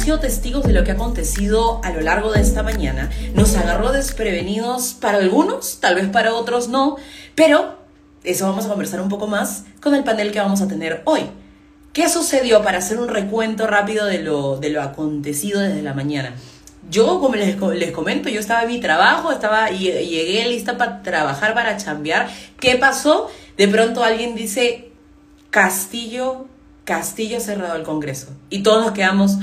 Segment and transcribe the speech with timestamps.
[0.00, 3.10] sido testigos de lo que ha acontecido a lo largo de esta mañana.
[3.34, 6.96] Nos agarró desprevenidos para algunos, tal vez para otros no,
[7.34, 7.78] pero
[8.24, 11.22] eso vamos a conversar un poco más con el panel que vamos a tener hoy.
[11.92, 16.34] ¿Qué sucedió para hacer un recuento rápido de lo, de lo acontecido desde la mañana?
[16.90, 21.52] Yo, como les, les comento, yo estaba en mi trabajo, estaba, llegué lista para trabajar,
[21.52, 22.28] para chambear.
[22.58, 23.30] ¿Qué pasó?
[23.56, 24.90] De pronto alguien dice,
[25.50, 26.46] Castillo,
[26.84, 28.28] Castillo cerrado el Congreso.
[28.48, 29.36] Y todos nos quedamos,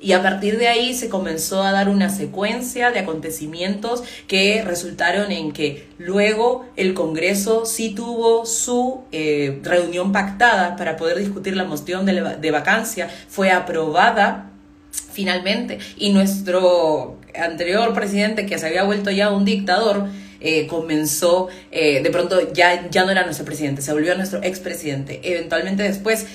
[0.00, 5.30] y a partir de ahí se comenzó a dar una secuencia de acontecimientos que resultaron
[5.30, 11.64] en que luego el Congreso sí tuvo su eh, reunión pactada para poder discutir la
[11.64, 14.50] moción de, vacancia, fue aprobada
[15.12, 20.08] finalmente y nuestro anterior presidente que se había vuelto ya un dictador
[20.40, 25.20] eh, comenzó, eh, de pronto ya, ya no era nuestro presidente, se volvió nuestro expresidente.
[25.22, 26.26] Eventualmente después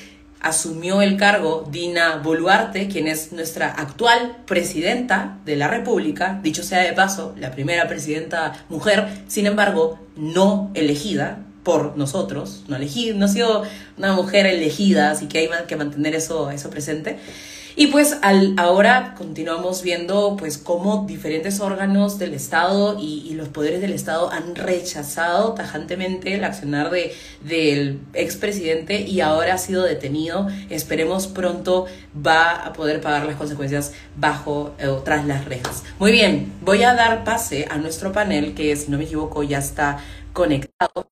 [0.41, 6.79] asumió el cargo Dina Boluarte, quien es nuestra actual presidenta de la República, dicho sea
[6.79, 13.25] de paso, la primera presidenta mujer, sin embargo, no elegida por nosotros, no, elegida, no
[13.25, 13.63] ha sido
[13.97, 17.17] una mujer elegida, así que hay que mantener eso, eso presente.
[17.77, 23.81] Y pues al, ahora continuamos viendo pues cómo diferentes órganos del Estado y, los poderes
[23.81, 30.47] del Estado han rechazado tajantemente el accionar de, del expresidente y ahora ha sido detenido.
[30.69, 31.85] Esperemos pronto
[32.25, 35.83] va a poder pagar las consecuencias bajo eh, tras las rejas.
[35.99, 39.57] Muy bien, voy a dar pase a nuestro panel que si no me equivoco ya
[39.57, 39.99] está
[40.31, 41.11] conectado.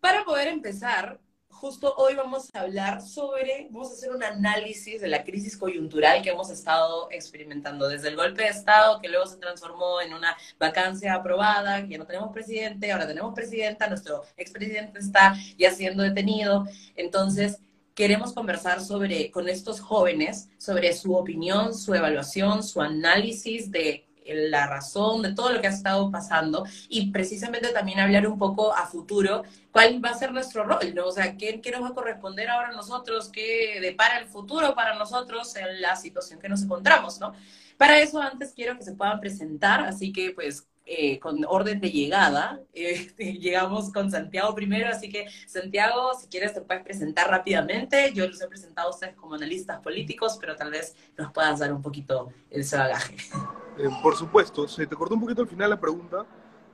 [0.00, 1.20] Para poder empezar,
[1.62, 6.20] justo hoy vamos a hablar sobre, vamos a hacer un análisis de la crisis coyuntural
[6.20, 10.36] que hemos estado experimentando desde el golpe de Estado, que luego se transformó en una
[10.58, 16.66] vacancia aprobada, ya no tenemos presidente, ahora tenemos presidenta, nuestro expresidente está ya siendo detenido.
[16.96, 17.60] Entonces,
[17.94, 24.66] queremos conversar sobre, con estos jóvenes sobre su opinión, su evaluación, su análisis de la
[24.66, 28.86] razón de todo lo que ha estado pasando y precisamente también hablar un poco a
[28.86, 31.06] futuro cuál va a ser nuestro rol, ¿no?
[31.06, 34.74] O sea, ¿qué, qué nos va a corresponder ahora a nosotros, qué depara el futuro
[34.74, 37.32] para nosotros en la situación que nos encontramos, ¿no?
[37.76, 41.90] Para eso antes quiero que se puedan presentar, así que pues eh, con orden de
[41.90, 42.60] llegada.
[42.74, 48.12] Eh, llegamos con Santiago primero, así que Santiago, si quieres te puedes presentar rápidamente.
[48.12, 51.72] Yo los he presentado a ustedes como analistas políticos, pero tal vez nos puedas dar
[51.72, 53.16] un poquito el bagaje.
[53.78, 56.26] Eh, por supuesto, se te cortó un poquito al final la pregunta,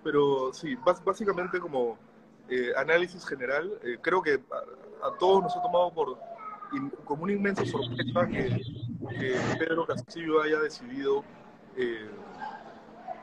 [0.03, 1.97] pero sí, básicamente como
[2.75, 4.43] análisis general, creo que
[5.05, 6.19] a, todos nos ha tomado por
[7.05, 8.61] como una inmensa sorpresa que,
[9.61, 11.23] Pedro Castillo haya decidido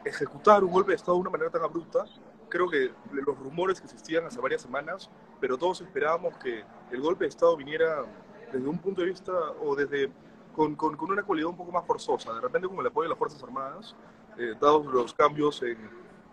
[0.06, 2.06] ejecutar un golpe de Estado de una manera tan abrupta.
[2.48, 5.10] Creo que los rumores que existían hace varias semanas,
[5.42, 8.06] pero todos esperábamos que el golpe de Estado viniera
[8.54, 10.12] desde un punto de vista o desde
[10.56, 13.18] con, con, una cualidad un poco más forzosa, de repente con el apoyo de las
[13.18, 13.94] Fuerzas Armadas,
[14.38, 15.78] eh, dados los cambios en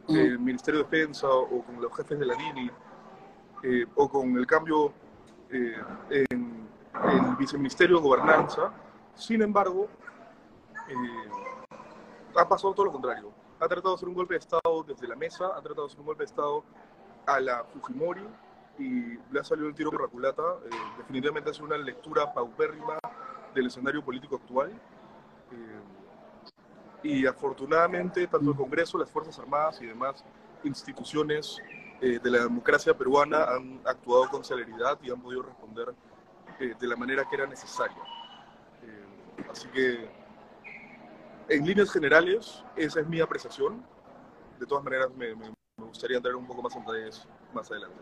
[0.08, 0.38] el.
[0.38, 2.70] Ministerio de Defensa o con los jefes de la DINI,
[3.62, 4.92] eh, o con el cambio
[5.48, 5.76] eh,
[6.10, 6.66] en
[7.04, 8.72] el Viceministerio de Gobernanza.
[9.14, 9.88] Sin embargo,
[12.36, 15.14] ha pasado todo lo contrario ha tratado de hacer un golpe de Estado desde la
[15.14, 16.64] mesa, ha tratado de hacer un golpe de Estado
[17.26, 18.26] a la Fujimori
[18.76, 20.42] y le ha salido el tiro por la culata.
[20.64, 22.98] Eh, definitivamente hace una lectura paupérrima
[23.54, 24.70] del escenario político actual.
[24.70, 25.80] Eh,
[27.04, 30.24] y afortunadamente, tanto el Congreso, las Fuerzas Armadas y demás
[30.64, 31.58] instituciones
[32.00, 35.94] eh, de la democracia peruana han actuado con celeridad y han podido responder
[36.58, 38.02] de la manera que era necesaria.
[39.50, 40.21] así que
[41.48, 43.84] en líneas generales, esa es mi apreciación.
[44.58, 45.34] De todas maneras, me,
[45.76, 47.96] gustaría entrar un poco más en detalles más adelante.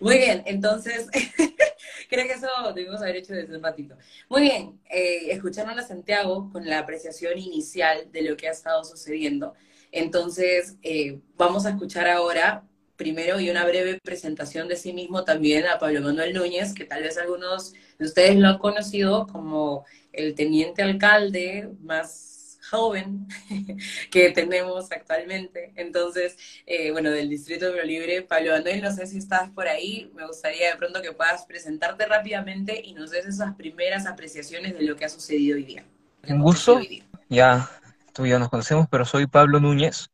[0.00, 1.08] Muy bien, entonces,
[2.10, 3.96] creo que eso debemos haber hecho desde un ratito.
[4.28, 8.84] Muy bien, eh, escucharon a Santiago con la apreciación inicial de lo que ha estado
[8.84, 9.54] sucediendo.
[9.90, 12.64] Entonces, eh, vamos a escuchar ahora
[12.96, 17.02] primero y una breve presentación de sí mismo también a Pablo Manuel Núñez, que tal
[17.02, 22.33] vez algunos de ustedes lo han conocido como el teniente alcalde más
[22.74, 23.26] joven
[24.10, 25.72] que tenemos actualmente.
[25.76, 26.36] Entonces,
[26.66, 30.26] eh, bueno, del Distrito de Libre, Pablo Manuel, no sé si estás por ahí, me
[30.26, 34.96] gustaría de pronto que puedas presentarte rápidamente y nos des esas primeras apreciaciones de lo
[34.96, 35.84] que ha sucedido hoy día.
[36.28, 36.80] Un gusto,
[37.28, 37.70] ya
[38.12, 40.10] tú y yo nos conocemos, pero soy Pablo Núñez,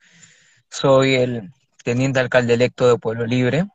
[0.69, 1.51] soy el
[1.85, 3.67] teniente alcalde electo de Pueblo Libre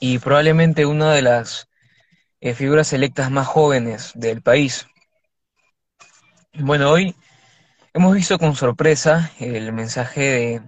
[0.00, 1.68] y probablemente una de las
[2.40, 4.86] eh, figuras electas más jóvenes del país.
[6.54, 7.14] Bueno, hoy
[7.94, 10.62] Hemos visto con sorpresa el mensaje de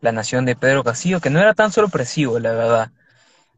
[0.00, 2.92] la nación de Pedro Castillo, que no era tan sorpresivo, la verdad.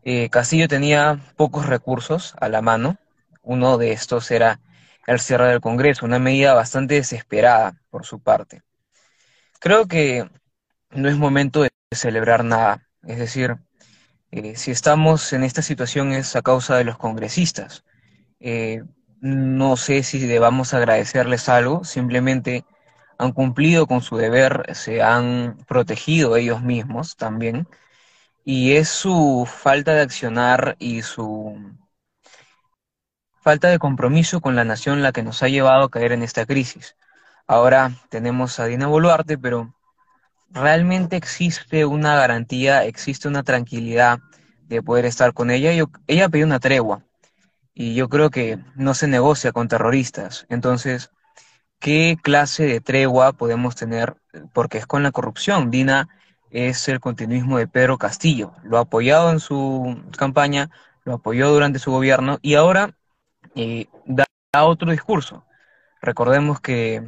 [0.02, 2.99] Eh, Castillo tenía pocos recursos a la mano.
[3.40, 4.58] Uno de estos era
[5.06, 8.62] el cierre del Congreso, una medida bastante desesperada por su parte.
[9.61, 10.28] Creo que
[10.90, 13.58] no es momento de celebrar nada, es decir,
[14.32, 17.84] eh, si estamos en esta situación es a causa de los congresistas.
[18.40, 18.82] Eh,
[19.20, 22.64] no sé si debamos agradecerles algo, simplemente
[23.19, 27.66] han cumplido con su deber, se han protegido ellos mismos también,
[28.44, 31.56] y es su falta de accionar y su
[33.40, 36.46] falta de compromiso con la nación la que nos ha llevado a caer en esta
[36.46, 36.96] crisis.
[37.46, 39.75] Ahora tenemos a Dina Boluarte, pero
[40.50, 44.20] realmente existe una garantía, existe una tranquilidad
[44.62, 45.72] de poder estar con ella.
[45.75, 47.02] Yo, ella pidió una tregua
[47.75, 50.46] y yo creo que no se negocia con terroristas.
[50.49, 51.11] Entonces,
[51.84, 54.16] ¿qué clase de tregua podemos tener?
[54.54, 55.70] Porque es con la corrupción.
[55.70, 56.08] Dina
[56.50, 58.54] es el continuismo de Pedro Castillo.
[58.62, 60.70] Lo ha apoyado en su campaña,
[61.04, 62.96] lo apoyó durante su gobierno y ahora
[63.54, 64.25] eh, da
[64.64, 65.44] otro discurso.
[66.00, 67.02] Recordemos que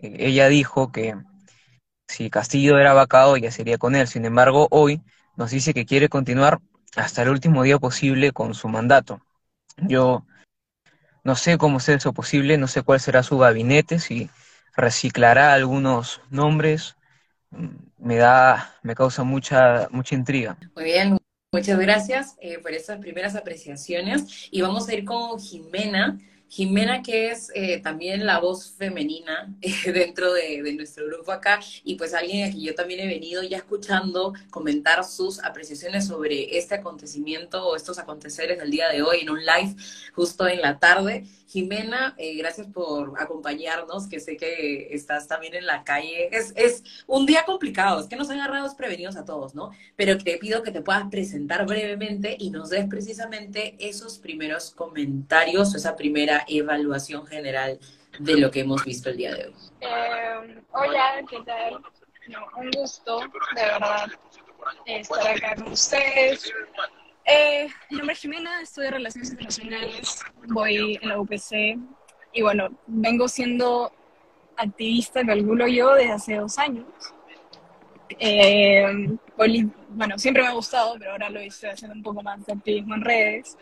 [0.00, 1.16] eh, ella dijo que
[2.06, 4.06] si Castillo era vacado, ya sería con él.
[4.06, 5.02] Sin embargo, hoy
[5.34, 6.60] nos dice que quiere continuar
[6.94, 9.20] hasta el último día posible con su mandato.
[9.76, 10.24] Yo
[11.24, 14.30] no sé cómo será eso posible, no sé cuál será su gabinete, si
[14.74, 16.96] reciclará algunos nombres,
[17.98, 20.56] me da, me causa mucha, mucha intriga.
[20.74, 21.18] Muy bien,
[21.52, 24.48] muchas gracias eh, por esas primeras apreciaciones.
[24.50, 26.18] Y vamos a ir con Jimena.
[26.50, 31.94] Jimena, que es eh, también la voz femenina eh, dentro de, nuestro grupo acá, y
[31.94, 36.74] pues alguien a quien yo también he venido ya escuchando comentar sus apreciaciones sobre este
[36.74, 39.76] acontecimiento o estos aconteceres del día de hoy en un live
[40.12, 41.24] justo en la tarde.
[41.46, 46.28] Jimena, eh, gracias por acompañarnos, que sé que estás también en la calle.
[46.30, 49.70] Es, es un día complicado, es que nos han agarrado desprevenidos a todos, ¿no?
[49.96, 55.74] Pero te pido que te puedas presentar brevemente y nos des precisamente esos primeros comentarios,
[55.74, 57.78] esa primera evaluación general
[58.18, 59.54] de lo que hemos visto el día de hoy.
[59.80, 61.80] Eh, hola, ¿qué tal?
[62.56, 63.20] un gusto,
[63.56, 64.10] de verdad,
[64.86, 66.52] estar acá con ustedes.
[67.24, 71.78] Eh, mi nombre es Jimena, estudio Relaciones Internacionales, voy en la UPC
[72.32, 73.92] y bueno, vengo siendo
[74.56, 76.86] activista, calculo yo, desde hace dos años.
[78.18, 82.52] Eh, bueno, siempre me ha gustado, pero ahora lo estoy haciendo un poco más de
[82.52, 83.56] activismo en redes.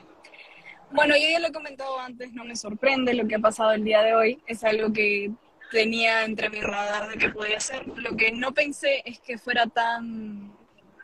[0.91, 3.85] Bueno, yo ya lo he comentado antes, no me sorprende lo que ha pasado el
[3.85, 5.31] día de hoy, es algo que
[5.71, 7.87] tenía entre mi radar de que podía ser.
[7.87, 10.53] Lo que no pensé es que fuera tan,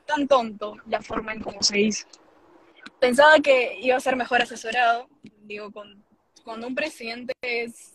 [0.07, 2.07] tan tonto la forma en cómo se hizo
[3.05, 5.09] pensaba que iba a ser mejor asesorado.
[5.43, 6.03] Digo, con,
[6.43, 7.93] cuando un presidente es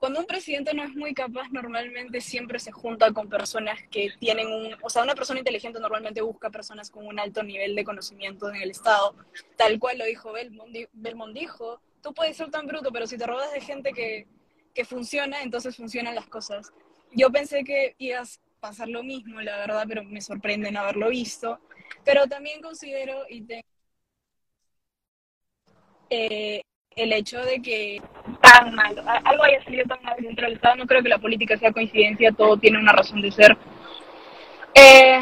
[0.00, 4.48] cuando un presidente no es muy capaz, normalmente siempre se junta con personas que tienen
[4.48, 8.48] un, o sea, una persona inteligente normalmente busca personas con un alto nivel de conocimiento
[8.48, 9.14] en el Estado,
[9.56, 13.26] tal cual lo dijo Belmont, Belmont dijo, tú puedes ser tan bruto, pero si te
[13.26, 14.26] rodeas de gente que,
[14.74, 16.72] que funciona, entonces funcionan las cosas.
[17.12, 21.10] Yo pensé que ibas a pasar lo mismo, la verdad, pero me sorprende no haberlo
[21.10, 21.60] visto.
[22.04, 23.62] Pero también considero y tengo
[26.08, 26.62] eh,
[26.96, 28.02] el hecho de que
[28.52, 28.94] tan mal,
[29.24, 32.78] algo haya salido tan mal dentro no creo que la política sea coincidencia, todo tiene
[32.78, 33.56] una razón de ser.
[34.74, 35.20] Eh,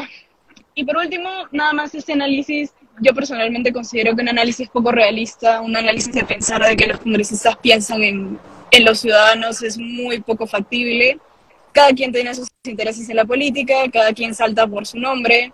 [0.75, 5.61] y por último, nada más este análisis, yo personalmente considero que un análisis poco realista,
[5.61, 8.39] un análisis de pensar de que los congresistas piensan en,
[8.71, 11.19] en los ciudadanos es muy poco factible.
[11.71, 15.53] Cada quien tiene sus intereses en la política, cada quien salta por su nombre,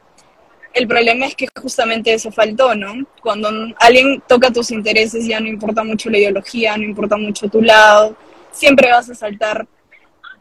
[0.75, 3.07] el problema es que justamente eso faltó, ¿no?
[3.21, 7.61] Cuando alguien toca tus intereses ya no importa mucho la ideología, no importa mucho tu
[7.61, 8.17] lado,
[8.51, 9.65] siempre vas a saltar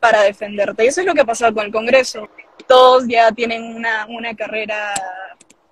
[0.00, 0.84] para defenderte.
[0.84, 2.28] Y eso es lo que ha pasado con el Congreso.
[2.66, 4.92] Todos ya tienen una, una carrera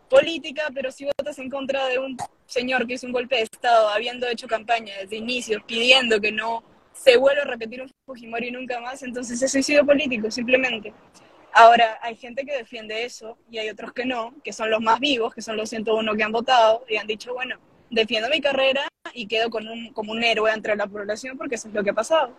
[0.08, 2.16] política, pero si votas en contra de un
[2.46, 6.62] señor que hizo un golpe de Estado, habiendo hecho campaña desde inicios, pidiendo que no
[6.92, 10.92] se vuelva a repetir un Fujimori nunca más, entonces es suicidio político, simplemente.
[11.54, 14.98] Ahora, hay gente que defiende eso y hay otros que no, que son los más
[15.00, 17.58] vivos, que son los 101 que han votado y han dicho, bueno,
[17.90, 21.68] defiendo mi carrera y quedo con un, como un héroe entre la población porque eso
[21.68, 22.34] es lo que ha pasado.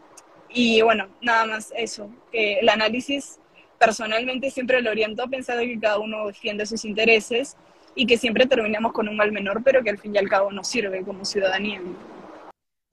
[0.50, 3.40] Y bueno, nada más eso, que el análisis
[3.80, 7.56] personalmente siempre lo oriento a pensar que cada uno defiende sus intereses
[7.96, 10.52] y que siempre terminamos con un mal menor, pero que al fin y al cabo
[10.52, 11.82] nos sirve como ciudadanía.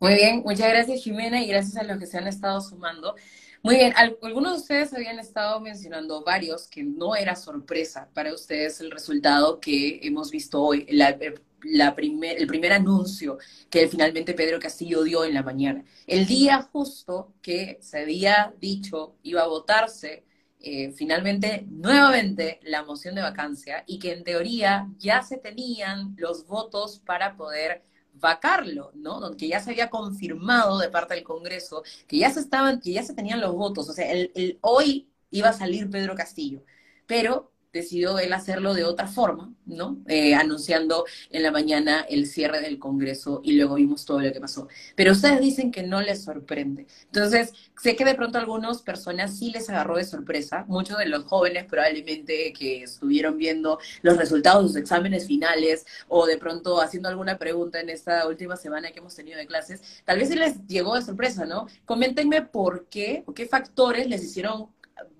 [0.00, 3.14] Muy bien, muchas gracias Jimena y gracias a los que se han estado sumando.
[3.62, 8.80] Muy bien, algunos de ustedes habían estado mencionando varios que no era sorpresa para ustedes
[8.80, 11.18] el resultado que hemos visto hoy, la,
[11.64, 13.36] la primer, el primer anuncio
[13.68, 15.84] que finalmente Pedro Castillo dio en la mañana.
[16.06, 20.24] El día justo que se había dicho iba a votarse
[20.58, 26.46] eh, finalmente nuevamente la moción de vacancia y que en teoría ya se tenían los
[26.46, 27.82] votos para poder
[28.14, 29.36] vacarlo, ¿no?
[29.36, 33.02] Que ya se había confirmado de parte del Congreso, que ya se estaban, que ya
[33.02, 36.64] se tenían los votos, o sea, el, el hoy iba a salir Pedro Castillo,
[37.06, 39.98] pero decidió él hacerlo de otra forma, ¿no?
[40.06, 44.40] Eh, anunciando en la mañana el cierre del Congreso y luego vimos todo lo que
[44.40, 44.68] pasó.
[44.94, 46.86] Pero ustedes dicen que no les sorprende.
[47.06, 51.06] Entonces, sé que de pronto a algunas personas sí les agarró de sorpresa, muchos de
[51.06, 56.80] los jóvenes probablemente que estuvieron viendo los resultados de sus exámenes finales o de pronto
[56.80, 60.36] haciendo alguna pregunta en esta última semana que hemos tenido de clases, tal vez sí
[60.36, 61.66] les llegó de sorpresa, ¿no?
[61.84, 64.68] Coméntenme por qué qué factores les hicieron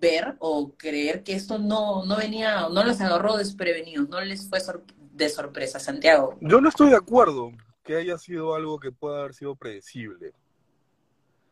[0.01, 4.61] ver o creer que esto no, no venía, no les agarró desprevenidos, no les fue
[5.13, 6.37] de sorpresa, Santiago.
[6.41, 10.33] Yo no estoy de acuerdo que haya sido algo que pueda haber sido predecible.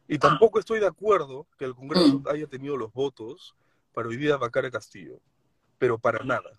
[0.06, 0.20] Y ah.
[0.20, 2.28] tampoco estoy de acuerdo que el Congreso mm.
[2.28, 3.54] haya tenido los votos
[3.92, 5.20] para hoy día vacar a Castillo,
[5.78, 6.50] pero para nada.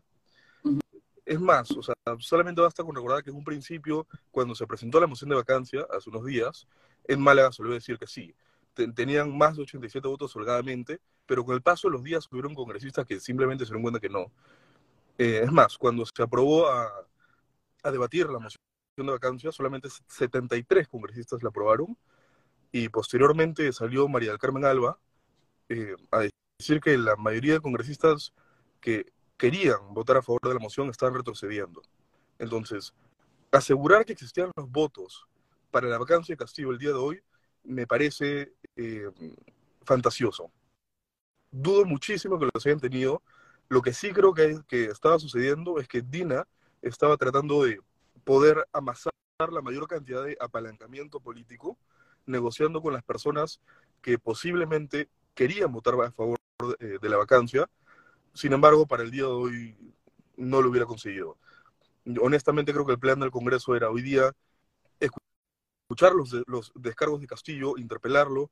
[1.26, 5.00] Es más, o sea, solamente basta con recordar que en un principio, cuando se presentó
[5.00, 6.68] la moción de vacancia, hace unos días,
[7.08, 8.34] en Málaga se a decir que sí.
[8.88, 13.06] Tenían más de 87 votos holgadamente, pero con el paso de los días hubieron congresistas
[13.06, 14.32] que simplemente se dieron cuenta que no.
[15.18, 16.90] Eh, es más, cuando se aprobó a,
[17.84, 18.58] a, debatir la moción
[18.98, 21.98] de vacancia, solamente 73 congresistas la aprobaron
[22.72, 25.00] y posteriormente salió María del Carmen Alba
[25.70, 28.34] eh, a decir que la mayoría de congresistas
[28.80, 29.06] que
[29.38, 31.82] querían votar a favor de la moción están retrocediendo.
[32.38, 32.94] Entonces,
[33.52, 35.28] asegurar que existían los votos
[35.72, 37.22] para la vacancia de Castillo el día de hoy
[37.64, 39.12] me parece eh,
[39.84, 40.52] fantasioso
[41.52, 43.22] dudo muchísimo que los hayan tenido.
[43.68, 46.48] Lo que sí creo que, estaba sucediendo es que Dina
[46.82, 47.80] estaba tratando de
[48.24, 51.78] poder amasar la mayor cantidad de apalancamiento político,
[52.26, 53.60] negociando con las personas
[54.02, 56.38] que posiblemente querían votar a favor
[56.80, 57.70] de, de la vacancia.
[58.34, 59.78] Sin embargo, para el día de hoy
[60.36, 61.38] no lo hubiera conseguido.
[62.22, 64.34] Honestamente creo que el plan del Congreso era hoy día
[65.00, 68.52] escuchar los, los descargos de Castillo, interpelarlo,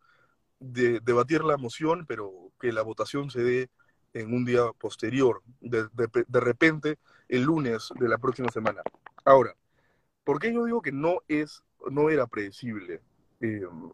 [0.59, 3.69] de, debatir la moción, pero que la votación se dé
[4.13, 6.97] en un día posterior, de, de, repente
[7.27, 8.81] el lunes de la próxima semana.
[9.25, 9.55] Ahora,
[10.23, 13.01] ¿por qué yo digo que no, es, no era predecible
[13.39, 13.91] em,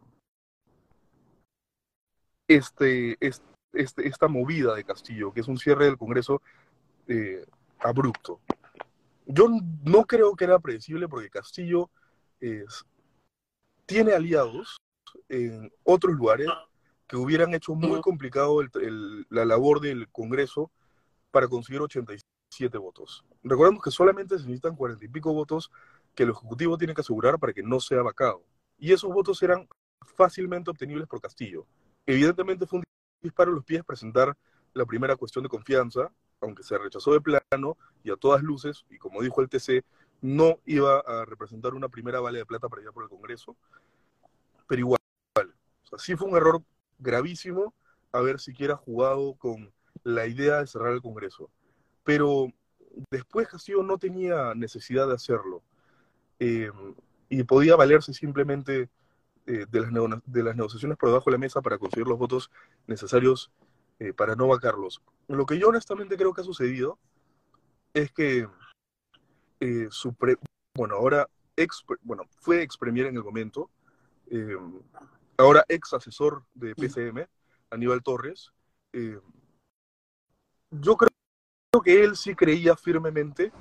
[2.48, 6.40] este, este, esta movida de Castillo, que es un cierre del Congreso
[7.08, 7.44] eh,
[7.80, 8.40] abrupto?
[9.26, 9.48] Yo
[9.84, 11.90] no creo que era predecible porque Castillo
[12.40, 12.84] es,
[13.86, 14.78] tiene aliados
[15.28, 16.48] en otros lugares
[17.06, 18.60] que hubieran hecho muy complicado
[19.28, 20.70] la labor del Congreso
[21.30, 23.24] para conseguir 87 votos.
[23.42, 25.70] Recordemos que solamente se necesitan 40 y pico votos
[26.14, 28.42] que el Ejecutivo tiene que asegurar para que no sea vacado.
[28.78, 29.68] Y esos votos eran
[30.16, 31.66] fácilmente obtenibles por Castillo.
[32.06, 32.84] Evidentemente fue un
[33.22, 34.36] disparo a los pies presentar
[34.72, 38.98] la primera cuestión de confianza, aunque se rechazó de plano y a todas luces, y
[38.98, 39.84] como dijo el TC,
[40.20, 43.56] no iba a representar una primera bala de plata para ir por el Congreso,
[44.66, 45.00] pero igual,
[45.98, 46.62] sí fue un error
[46.98, 47.74] gravísimo
[48.12, 49.72] haber siquiera jugado con
[50.04, 51.50] la idea de cerrar el Congreso.
[52.04, 52.52] Pero
[53.10, 55.62] después Castillo no tenía necesidad de hacerlo.
[56.38, 56.70] Eh,
[57.28, 58.88] y podía valerse simplemente
[59.46, 59.90] eh, de, las
[60.26, 62.50] de, las negociaciones por debajo de la mesa para conseguir los votos
[62.86, 63.50] necesarios
[63.98, 65.02] eh, para no vacarlos.
[65.28, 66.98] Lo que yo honestamente creo que ha sucedido
[67.94, 68.46] es que
[69.88, 70.14] su
[70.74, 71.26] bueno, ahora
[72.02, 73.70] bueno, fue ex en el momento,
[75.38, 77.26] ahora ex asesor de PCM,
[77.70, 78.52] Aníbal Torres,
[78.92, 79.18] eh,
[80.70, 81.10] yo creo
[81.82, 83.52] que él sí creía firmemente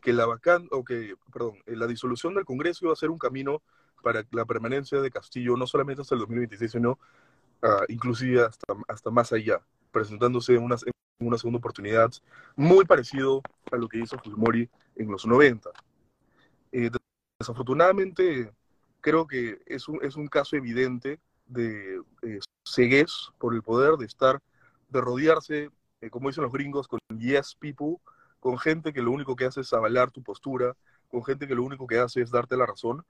[0.00, 3.18] que la vacan o que, perdón, eh, la disolución del Congreso iba a ser un
[3.18, 3.62] camino
[4.02, 6.92] para la permanencia de Castillo, no solamente hasta el 2026, sino
[7.62, 12.12] uh, inclusive hasta, hasta más allá, presentándose en una, en una segunda oportunidad,
[12.54, 13.42] muy parecido
[13.72, 15.70] a lo que hizo Fujimori en los 90.
[16.70, 16.90] Eh,
[17.40, 18.52] desafortunadamente,
[19.00, 22.40] creo que es un, es un caso evidente de eh,
[23.38, 24.40] por el poder, de estar,
[24.88, 27.96] de rodearse, eh, como dicen los gringos, con yes people,
[28.40, 30.76] con gente que lo único que hace es avalar tu postura,
[31.08, 33.04] con gente que lo único que hace es darte la razón,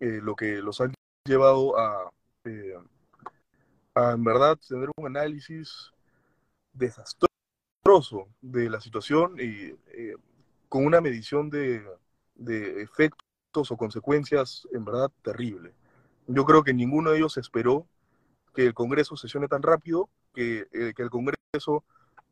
[0.00, 0.92] eh, lo que los han
[1.24, 2.10] llevado a,
[3.94, 5.92] a, en verdad, tener un análisis
[6.72, 9.72] desastroso de la situación y
[10.68, 11.82] con una medición de,
[12.34, 13.25] de efectos
[13.56, 15.72] o consecuencias en verdad terrible.
[16.26, 17.86] Yo creo que ninguno de ellos esperó
[18.54, 21.84] que el Congreso sesione tan rápido, que, eh, que el Congreso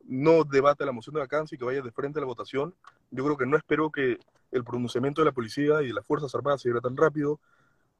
[0.07, 2.75] no debate la moción de vacancia y que vaya de frente a la votación.
[3.11, 4.19] Yo creo que no esperó que
[4.51, 7.41] el pronunciamiento de la policía y de las Fuerzas Armadas se diera tan rápido,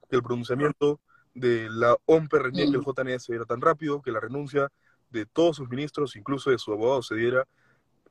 [0.09, 1.01] que el pronunciamiento
[1.35, 4.71] de la OMPR y el JNS se diera tan rápido, que la renuncia
[5.11, 7.47] de todos sus ministros, incluso de su abogado, se diera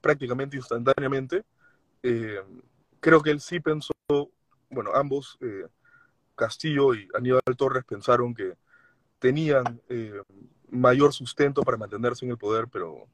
[0.01, 1.43] prácticamente instantáneamente.
[2.01, 2.41] Eh,
[2.99, 3.93] creo que él sí pensó
[4.73, 5.65] bueno, ambos, eh,
[6.35, 8.53] Castillo y Aníbal Torres pensaron que
[9.19, 10.21] tenían eh,
[10.69, 13.07] mayor sustento para mantenerse en el poder, pero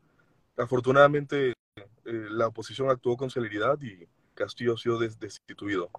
[0.58, 5.90] afortunadamente eh, la oposición actuó con celeridad y Castillo ha sido destituido.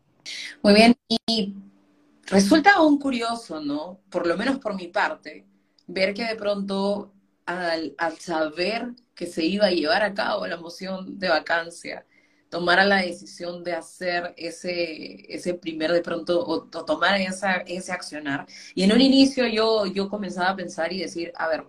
[0.63, 1.55] Muy bien, y
[2.27, 4.01] resulta aún curioso, ¿no?
[4.11, 5.47] Por lo menos por mi parte,
[5.87, 7.13] ver que de pronto
[7.47, 12.07] al, al saber que se iba a llevar a cabo la moción de vacancia,
[12.51, 18.47] tomara la decisión de hacer ese, ese primer de pronto, o, tomar esa, ese accionar.
[18.75, 21.65] Y en un inicio yo, yo comenzaba a pensar y decir, a ver,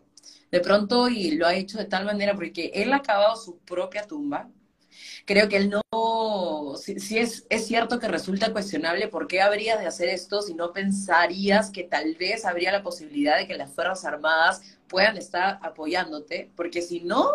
[0.51, 4.07] de pronto, y lo ha hecho de tal manera, porque él ha acabado su propia
[4.07, 4.50] tumba,
[5.25, 9.88] creo que él no, si, es, es cierto que resulta cuestionable por qué habrías de
[9.88, 14.03] hacer esto si no pensarías que tal vez habría la posibilidad de que las Fuerzas
[14.05, 17.29] Armadas puedan estar apoyándote, porque si no,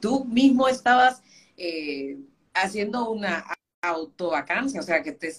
[0.00, 1.22] tú mismo estabas
[1.56, 2.18] eh,
[2.62, 3.44] haciendo una
[3.82, 5.32] autovacancia, o sea, que te,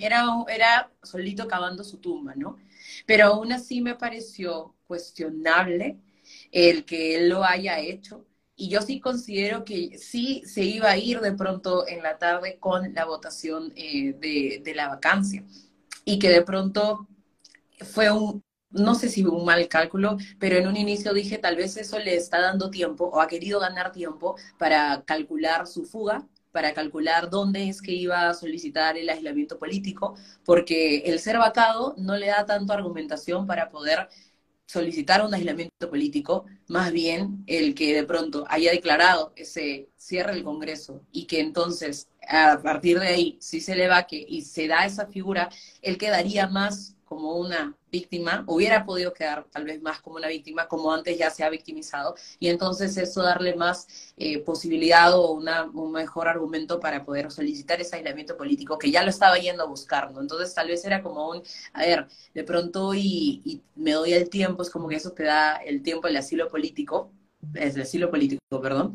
[0.00, 2.56] era, era solito cavando su tumba, ¿no?
[3.06, 5.98] Pero aún así me pareció cuestionable
[6.52, 8.26] el que él lo haya hecho.
[8.56, 12.58] Y yo sí considero que sí se iba a ir de pronto en la tarde
[12.58, 15.44] con la votación eh, de, de la vacancia.
[16.04, 17.06] Y que de pronto
[17.80, 21.76] fue un, no sé si un mal cálculo, pero en un inicio dije tal vez
[21.76, 26.72] eso le está dando tiempo o ha querido ganar tiempo para calcular su fuga para
[26.72, 32.16] calcular dónde es que iba a solicitar el aislamiento político, porque el ser vacado no
[32.16, 34.08] le da tanto argumentación para poder
[34.64, 40.44] solicitar un aislamiento político, más bien el que de pronto haya declarado ese cierre del
[40.44, 44.66] Congreso y que entonces a partir de ahí, si se le va que y se
[44.66, 45.50] da esa figura,
[45.82, 50.68] él quedaría más como una víctima, hubiera podido quedar tal vez más como una víctima,
[50.68, 53.86] como antes ya se ha victimizado, y entonces eso darle más
[54.16, 59.02] eh, posibilidad o una, un mejor argumento para poder solicitar ese aislamiento político que ya
[59.02, 60.20] lo estaba yendo a buscar, ¿no?
[60.20, 64.62] Entonces tal vez era como un, a ver, de pronto y, me doy el tiempo,
[64.62, 67.12] es como que eso te da el tiempo, el asilo político,
[67.54, 68.94] el asilo político, perdón,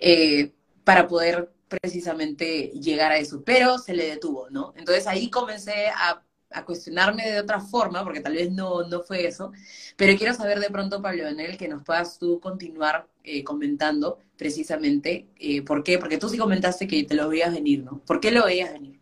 [0.00, 0.52] eh,
[0.84, 4.74] para poder precisamente llegar a eso, pero se le detuvo, ¿no?
[4.76, 6.22] Entonces ahí comencé a
[6.54, 9.52] a cuestionarme de otra forma, porque tal vez no, no fue eso,
[9.96, 15.28] pero quiero saber de pronto, Pablo Daniel, que nos puedas tú continuar eh, comentando precisamente
[15.38, 18.00] eh, por qué, porque tú sí comentaste que te lo veías venir, ¿no?
[18.04, 18.98] ¿Por qué lo veías venir?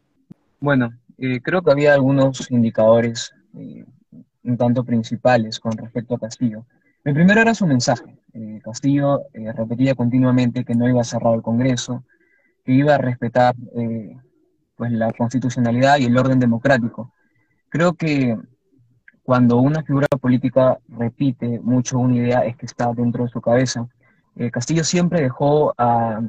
[0.58, 6.66] Bueno, eh, creo que había algunos indicadores un tanto principales con respecto a Castillo.
[7.02, 8.16] El primero era su mensaje.
[8.62, 12.04] Castillo repetía continuamente que no iba a cerrar el Congreso,
[12.64, 13.54] que iba a respetar
[14.76, 17.12] pues la constitucionalidad y el orden democrático.
[17.70, 18.36] Creo que
[19.22, 23.86] cuando una figura política repite mucho una idea es que está dentro de su cabeza.
[24.34, 26.20] Eh, Castillo siempre dejó ah,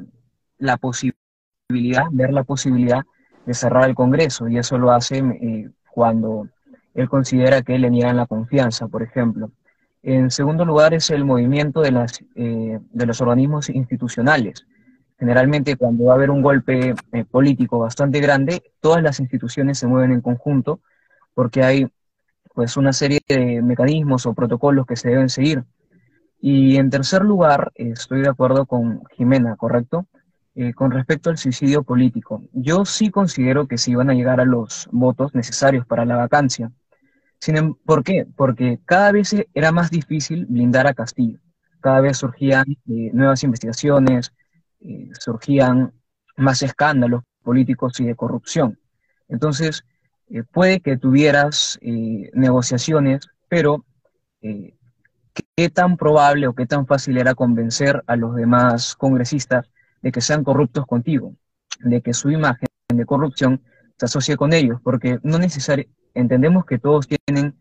[0.58, 3.02] la posibilidad, ver la posibilidad
[3.44, 6.46] de cerrar el Congreso y eso lo hace eh, cuando
[6.94, 9.50] él considera que le niegan la confianza, por ejemplo.
[10.04, 14.64] En segundo lugar es el movimiento de, las, eh, de los organismos institucionales.
[15.18, 16.94] Generalmente cuando va a haber un golpe
[17.32, 20.80] político bastante grande, todas las instituciones se mueven en conjunto
[21.34, 21.86] porque hay
[22.54, 25.64] pues una serie de mecanismos o protocolos que se deben seguir.
[26.40, 30.06] Y en tercer lugar, estoy de acuerdo con Jimena, ¿correcto?
[30.54, 32.42] Eh, con respecto al suicidio político.
[32.52, 36.70] Yo sí considero que se iban a llegar a los votos necesarios para la vacancia.
[37.40, 38.26] Sin, em, ¿Por qué?
[38.36, 41.38] Porque cada vez era más difícil blindar a Castillo.
[41.80, 44.32] Cada vez surgían eh, nuevas investigaciones,
[44.80, 45.94] eh, surgían
[46.36, 48.78] más escándalos políticos y de corrupción.
[49.28, 49.84] Entonces,
[50.32, 53.84] eh, puede que tuvieras eh, negociaciones, pero
[54.40, 54.74] eh,
[55.34, 60.22] ¿qué tan probable o qué tan fácil era convencer a los demás congresistas de que
[60.22, 61.34] sean corruptos contigo,
[61.80, 63.62] de que su imagen de corrupción
[63.98, 64.80] se asocie con ellos?
[64.82, 67.54] Porque no necesariamente, entendemos que todos tienen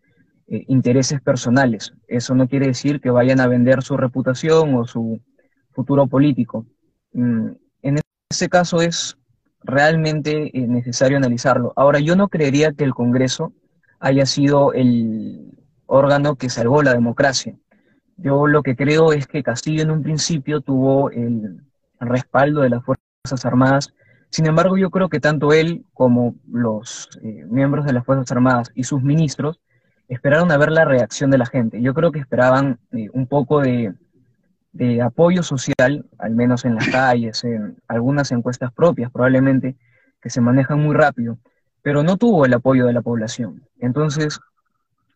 [0.48, 1.94] intereses personales.
[2.08, 5.22] Eso no quiere decir que vayan a vender su reputación o su
[5.72, 6.66] futuro político.
[7.14, 7.52] Mm,
[7.84, 9.18] en ese caso es
[9.64, 11.74] realmente es necesario analizarlo.
[11.76, 13.54] Ahora, yo no creería que el Congreso
[14.00, 15.52] haya sido el
[15.86, 17.56] órgano que salvó la democracia.
[18.18, 21.62] Yo lo que creo es que Castillo en un principio tuvo el
[22.00, 23.94] respaldo de las Fuerzas Armadas.
[24.30, 28.72] Sin embargo, yo creo que tanto él como los eh, miembros de las Fuerzas Armadas
[28.76, 29.60] y sus ministros
[30.08, 31.82] esperaron a ver la reacción de la gente.
[31.82, 33.94] Yo creo que esperaban eh, un poco de
[34.74, 39.76] de apoyo social, al menos en las calles, en algunas encuestas propias probablemente,
[40.22, 41.38] que se manejan muy rápido,
[41.82, 43.64] pero no tuvo el apoyo de la población.
[43.80, 44.40] Entonces,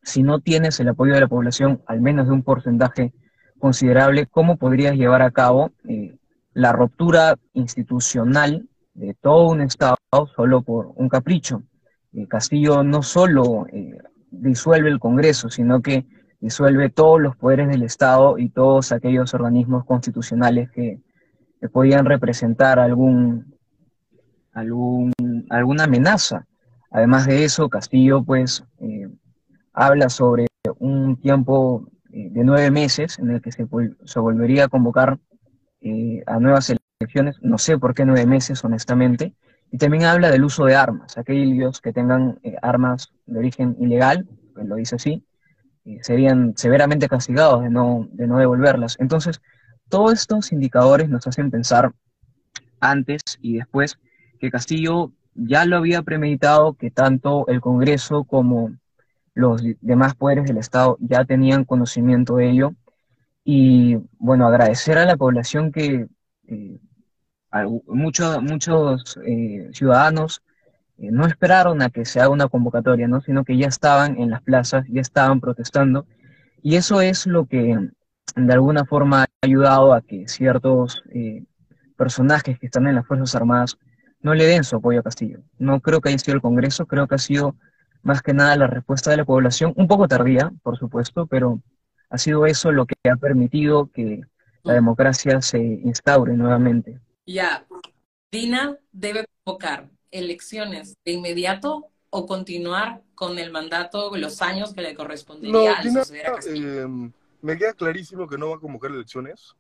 [0.02, 3.14] si no tienes el apoyo de la población, al menos de un porcentaje
[3.60, 6.16] considerable, ¿cómo podrías llevar a cabo eh,
[6.54, 9.98] la ruptura institucional de todo un Estado
[10.36, 11.64] solo por un capricho?
[12.14, 13.98] Eh, Castillo no solo eh,
[14.32, 16.06] disuelve el Congreso, sino que
[16.46, 21.00] disuelve todos los poderes del Estado y todos aquellos organismos constitucionales que,
[21.72, 23.56] podían representar algún,
[24.54, 26.46] alguna amenaza.
[26.92, 29.08] Además de eso, Castillo pues eh,
[29.74, 30.46] habla sobre
[30.78, 33.64] un tiempo eh, de nueve meses en el que se,
[34.20, 35.18] volvería a convocar
[35.82, 39.34] eh, a nuevas elecciones, no sé por qué nueve meses honestamente,
[39.72, 44.76] y también habla del uso de armas, aquellos que tengan armas de origen ilegal, lo
[44.76, 45.24] dice así,
[46.02, 48.98] serían severamente castigados de no, de no devolverlas.
[49.00, 49.42] Entonces,
[49.90, 51.92] todos estos indicadores nos hacen pensar
[52.80, 53.98] antes y después
[54.40, 58.76] que Castillo ya lo había premeditado, que tanto el Congreso como
[59.34, 62.74] los demás poderes del Estado ya tenían conocimiento de ello.
[63.44, 66.08] Y bueno, agradecer a la población que
[66.48, 66.80] eh,
[67.88, 70.45] muchos, muchos eh, ciudadanos eh,
[70.98, 73.22] no esperaron a que se haga una convocatoria, ¿no?
[73.22, 76.06] sino que ya estaban en las plazas, ya estaban protestando.
[76.62, 77.78] Y eso es lo que
[78.36, 81.44] de alguna forma ha ayudado a que ciertos eh,
[81.98, 83.78] personajes que están en las Fuerzas Armadas
[84.22, 85.40] no le den su apoyo a Castillo.
[85.60, 87.56] No creo que haya sido el Congreso, creo que ha sido
[88.02, 91.62] más que nada la respuesta de la población, un poco tardía, por supuesto, pero
[92.10, 94.22] ha sido eso lo que ha permitido que
[94.64, 97.00] la democracia se instaure nuevamente.
[97.26, 97.66] Ya,
[98.32, 104.96] Dina debe convocar elecciones de inmediato o continuar con el mandato los años que le
[104.96, 106.82] correspondería al suceder a Castillo?
[106.82, 109.56] Em, me queda clarísimo que no va a convocar elecciones.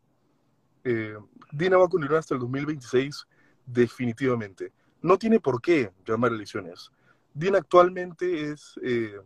[0.84, 1.16] Eh,
[1.52, 3.28] Dina va a continuar hasta el 2026
[3.66, 4.72] definitivamente.
[5.02, 6.92] No tiene por qué llamar elecciones.
[7.34, 9.20] Dina actualmente es eh,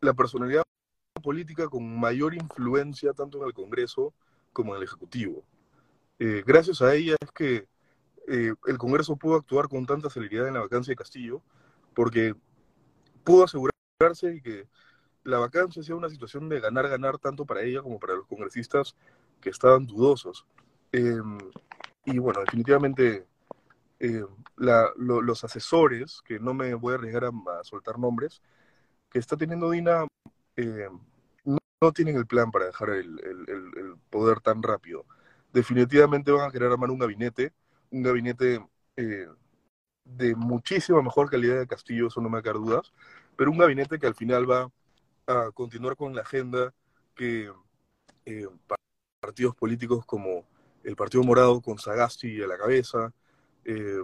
[0.00, 0.62] la personalidad
[1.22, 4.12] política con mayor influencia tanto en el Congreso
[4.52, 5.44] como en el Ejecutivo.
[6.18, 7.66] Eh, gracias a ella es que
[8.32, 11.42] eh, el Congreso pudo actuar con tanta celeridad en la vacancia de Castillo,
[11.94, 12.34] porque
[13.24, 14.66] pudo asegurarse que
[15.22, 18.96] la vacancia sea una situación de ganar-ganar tanto para ella como para los congresistas
[19.38, 20.46] que estaban dudosos.
[20.92, 21.38] Em,
[22.06, 23.26] y bueno, definitivamente
[24.00, 28.40] em, los asesores, que no me voy a arriesgar a, soltar nombres,
[29.10, 30.06] que está teniendo Dina,
[30.56, 30.98] em,
[31.44, 35.04] no, tienen el plan para dejar el, el, poder tan rápido.
[35.52, 37.52] Definitivamente van a querer armar un gabinete
[37.92, 38.64] un gabinete
[38.96, 39.26] eh,
[40.04, 42.92] de muchísima mejor calidad de Castillo, eso no me da dudas,
[43.36, 44.70] pero un gabinete que al final va
[45.26, 46.74] a continuar con la agenda
[47.14, 47.52] que
[48.26, 48.48] eh,
[49.20, 50.44] partidos políticos como
[50.82, 53.12] el Partido Morado con Sagasti a la cabeza,
[53.64, 54.02] eh,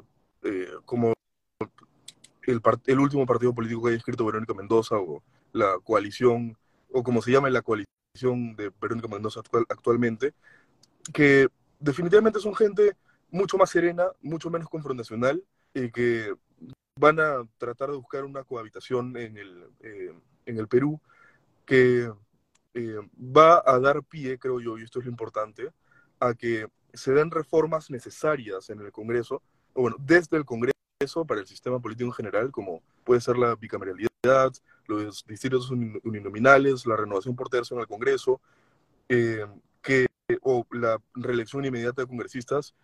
[0.85, 1.15] como
[2.43, 5.23] el, el, último partido político que haya escrito Verónica Mendoza o
[5.53, 6.57] la coalición,
[6.93, 10.35] o como se llama la coalición de Verónica Mendoza actualmente,
[11.13, 11.49] que
[11.81, 12.97] definitivamente son gente
[13.31, 15.43] mucho más serena, mucho menos confrontacional,
[15.75, 16.35] y que
[16.97, 20.13] van a tratar de buscar una cohabitación en el, eh,
[20.47, 21.01] en el Perú
[21.65, 22.11] que
[22.75, 25.71] eh, va a dar pie, creo yo, y esto es lo importante,
[26.19, 29.43] a que se den reformas necesarias en el Congreso,
[29.75, 30.75] o bueno, desde el Congreso
[31.27, 34.53] para el sistema político en general, como puede ser la bicameralidad,
[34.87, 38.41] los distritos uninominales, la renovación por tercio en el Congreso,
[39.09, 39.47] eh,
[39.83, 40.07] que,
[40.43, 42.75] o la reelección inmediata de congresistas,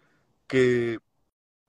[0.47, 0.99] que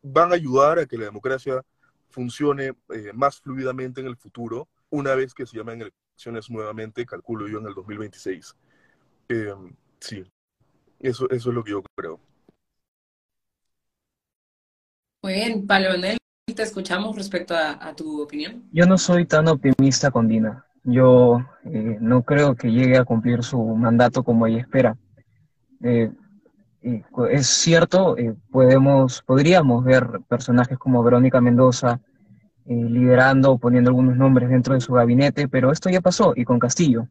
[0.02, 1.62] van a ayudar a que la democracia
[2.10, 7.48] funcione eh, más fluidamente en el futuro, una vez que se llamen elecciones nuevamente, calculo
[7.48, 8.56] yo, en el 2026.
[9.28, 10.24] Em, sí,
[11.00, 12.20] eso, eso es lo que yo creo.
[15.24, 15.90] Muy bien, Pablo
[16.54, 18.64] te escuchamos respecto a, tu opinión.
[18.72, 20.66] Yo no soy tan optimista con Dina.
[20.84, 24.96] Yo eh, no creo que llegue a cumplir su mandato como ella espera.
[25.84, 26.12] Eh,
[27.32, 32.00] es cierto, eh, podemos, podríamos ver personajes como Verónica Mendoza
[32.66, 36.46] eh, liderando o poniendo algunos nombres dentro de su gabinete, pero esto ya pasó y
[36.46, 37.08] con Castillo.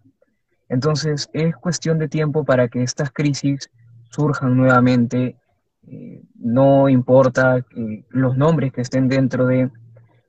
[0.68, 3.68] Entonces es cuestión de tiempo para que estas crisis
[4.10, 5.36] surjan nuevamente.
[5.88, 7.64] Eh, no importa
[8.10, 9.72] los nombres que estén dentro del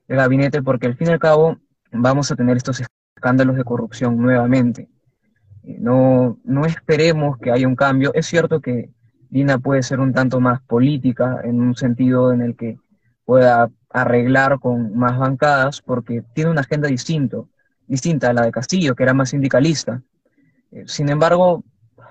[0.08, 1.58] gabinete, porque al fin y al cabo
[1.92, 2.82] vamos a tener estos
[3.16, 4.90] escándalos de corrupción nuevamente.
[5.64, 8.12] no, no esperemos que haya un cambio.
[8.14, 8.95] Es cierto que
[9.36, 12.80] Dina puede ser un tanto más política en un sentido en el que
[13.26, 17.50] pueda arreglar con más bancadas porque tiene una agenda distinto,
[17.86, 20.02] distinta a la de Castillo, que era más sindicalista.
[20.72, 21.66] Eh, sin embargo,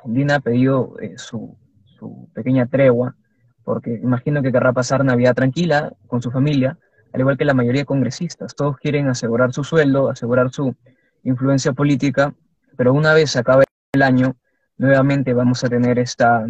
[0.05, 1.57] Dina ha pedido eh, su,
[1.99, 3.17] su, pequeña tregua
[3.65, 6.77] porque imagino que querrá pasar Navidad tranquila con su familia,
[7.15, 8.55] al igual que la mayoría de congresistas.
[8.55, 10.77] Todos quieren asegurar su sueldo, asegurar su
[11.23, 12.35] influencia política,
[12.77, 14.37] pero una vez acabe el año,
[14.77, 16.47] nuevamente vamos a tener esta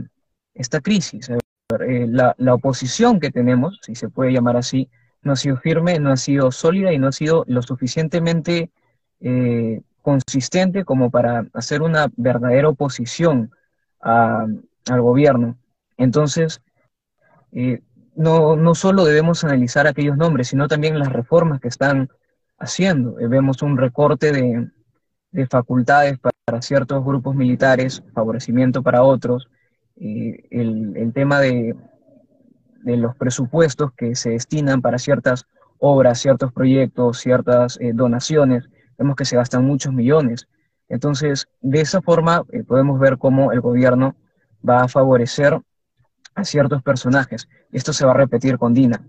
[0.55, 1.31] esta crisis.
[1.31, 4.89] Eh, la, oposición que tenemos, si se puede llamar así,
[5.23, 8.71] no ha sido firme, no ha sido sólida y no ha sido lo suficientemente
[9.21, 13.51] eh, consistente como para hacer una verdadera oposición
[14.01, 15.57] al gobierno.
[15.97, 16.61] Entonces,
[17.53, 17.81] eh,
[18.15, 22.11] no, no solo debemos analizar aquellos nombres, sino también las reformas que están
[22.59, 23.15] haciendo.
[23.15, 29.49] Vemos un recorte de, facultades para, ciertos grupos militares, favorecimiento para otros,
[29.97, 31.77] eh, el, tema de,
[32.85, 35.47] los presupuestos que se destinan para ciertas
[35.79, 40.49] obras, ciertos proyectos, ciertas eh, donaciones, vemos que se gastan muchos millones.
[40.89, 44.17] Entonces, de esa forma podemos ver cómo el gobierno
[44.67, 45.61] va a favorecer
[46.35, 47.49] a ciertos personajes.
[47.73, 49.05] Esto se va a repetir con Dina.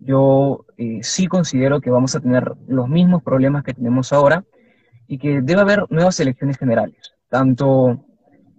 [0.00, 4.44] Yo eh, sí considero que vamos a tener los mismos problemas que tenemos ahora
[5.08, 8.05] y que debe haber nuevas elecciones generales, tanto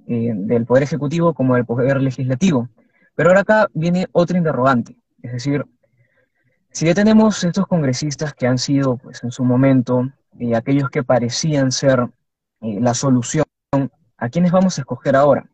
[0.08, 2.70] eh, del Poder Ejecutivo como del Poder Legislativo.
[3.16, 5.66] Pero ahora acá viene otra interrogante, es decir,
[6.72, 10.08] si ya tenemos estos congresistas que han sido, pues en su momento,
[10.40, 12.08] eh, aquellos que parecían ser
[12.62, 13.46] la solución,
[14.18, 15.50] ¿a quiénes vamos a escoger ahora?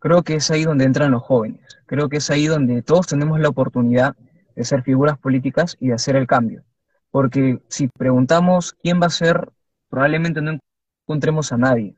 [0.00, 1.60] Creo que es ahí donde entran los jóvenes.
[1.86, 4.16] Creo que es ahí donde todos tenemos la oportunidad
[4.56, 6.64] de ser figuras políticas y de hacer el cambio.
[7.10, 9.52] Porque si preguntamos quién va a ser,
[9.88, 10.58] probablemente no
[11.06, 11.96] encontremos a nadie.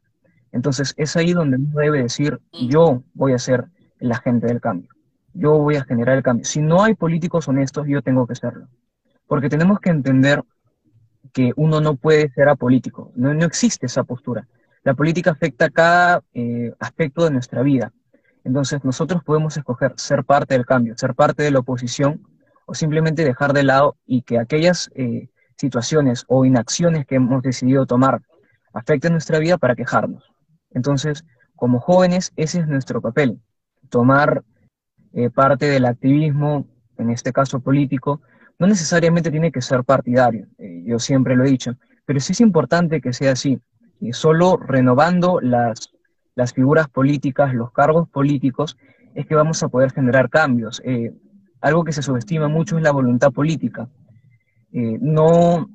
[0.53, 3.65] Entonces es ahí donde uno debe decir, yo voy a ser
[3.99, 4.91] el agente del cambio.
[5.35, 6.45] Yo voy a generar el cambio.
[6.45, 8.69] Si no hay políticos honestos, yo tengo que serlo.
[9.27, 10.43] Porque tenemos que entender
[11.33, 13.13] que uno no puede ser apolítico.
[13.15, 14.47] No, no existe esa postura.
[14.85, 17.93] La política afecta cada eh, aspecto de nuestra vida.
[18.45, 22.27] Entonces nosotros podemos escoger ser parte del cambio, ser parte de la oposición
[22.67, 27.87] o simplemente dejar de lado y que aquellas eh, situaciones o inacciones que hemos decidido
[27.87, 28.21] tomar
[28.73, 30.32] afecten nuestra vida para quejarnos.
[30.75, 31.25] Entonces,
[31.57, 33.41] como jóvenes, ese es nuestro papel,
[33.89, 34.43] tomar
[35.13, 36.67] eh, parte del activismo,
[36.99, 38.21] en este caso político,
[38.59, 43.01] no necesariamente tiene que ser partidario, yo siempre lo he dicho, pero sí es importante
[43.01, 43.61] que sea así,
[44.03, 45.93] y solo renovando las,
[46.53, 48.77] figuras políticas, los cargos políticos,
[49.15, 50.83] es que vamos a poder generar cambios.
[50.85, 51.13] Eh,
[51.61, 53.89] algo que se subestima mucho es la voluntad política.
[54.73, 55.71] Eh, no,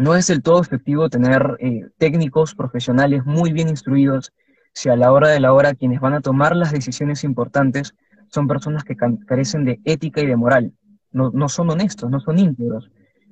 [0.00, 4.32] no es del todo efectivo tener eh, técnicos profesionales muy bien instruidos
[4.72, 7.94] si a la hora de la hora quienes van a tomar las decisiones importantes
[8.28, 10.72] son personas que carecen de ética y de moral.
[11.12, 12.90] No, no son honestos, no son íntegros.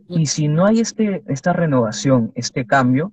[0.09, 3.13] Y si no hay este, esta renovación, este cambio,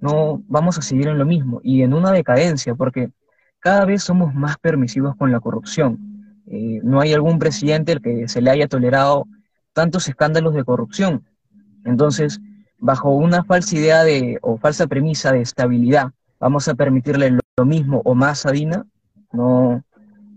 [0.00, 3.10] no vamos a seguir en lo mismo y en una decadencia, porque
[3.58, 6.42] cada vez somos más permisivos con la corrupción.
[6.46, 9.26] Eh, no hay algún presidente al que se le haya tolerado
[9.72, 11.24] tantos escándalos de corrupción.
[11.84, 12.40] Entonces,
[12.84, 18.02] bajo una falsa idea de, o falsa premisa de estabilidad, vamos a permitirle lo, mismo
[18.04, 18.84] o más a Dina,
[19.32, 19.82] no,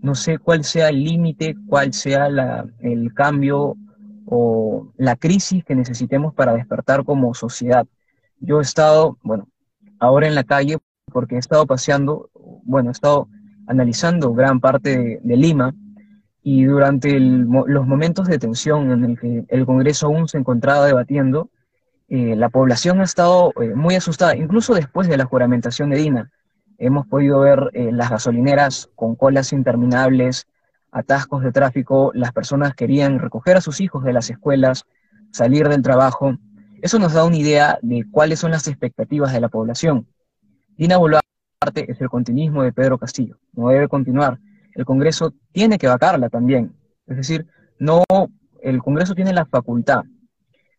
[0.00, 3.76] no sé cuál sea el límite, cuál sea la, el cambio
[4.24, 7.86] o la crisis que necesitemos para despertar como sociedad.
[8.40, 9.46] Yo he estado, bueno,
[9.98, 10.78] ahora en la calle
[11.12, 12.30] porque he estado paseando,
[12.64, 13.28] bueno, he estado
[13.66, 15.74] analizando gran parte de, Lima
[16.42, 21.50] y durante los momentos de tensión en el que el Congreso aún se encontraba debatiendo,
[22.08, 26.30] eh, la población ha estado eh, muy asustada, incluso después de la juramentación de Dina.
[26.78, 30.46] Hemos podido ver eh, las gasolineras con colas interminables,
[30.90, 34.84] atascos de tráfico, las personas querían recoger a sus hijos de las escuelas,
[35.32, 36.36] salir del trabajo,
[36.80, 40.06] eso nos da una idea de cuáles son las expectativas de la población.
[40.76, 41.22] Dina Boluarte
[41.88, 44.38] es el continuismo de Pedro Castillo, no debe continuar.
[44.74, 46.72] El Congreso tiene que vacarla también.
[47.06, 47.48] Es decir,
[47.80, 48.04] no,
[48.62, 50.04] el Congreso tiene la facultad.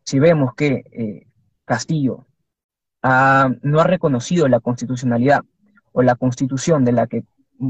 [0.10, 1.28] Si vemos que eh,
[1.66, 2.26] Castillo
[3.04, 5.42] no ha reconocido la constitucionalidad
[5.92, 7.26] o la constitución de la que
[7.60, 7.70] mm,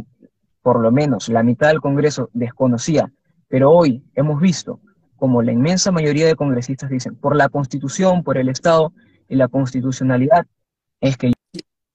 [0.62, 3.12] por lo menos la mitad del Congreso desconocía,
[3.50, 4.80] pero hoy hemos visto
[5.18, 8.94] como la inmensa mayoría de congresistas dicen, por la constitución, por el Estado
[9.28, 10.48] y la constitucionalidad,
[11.02, 11.34] es que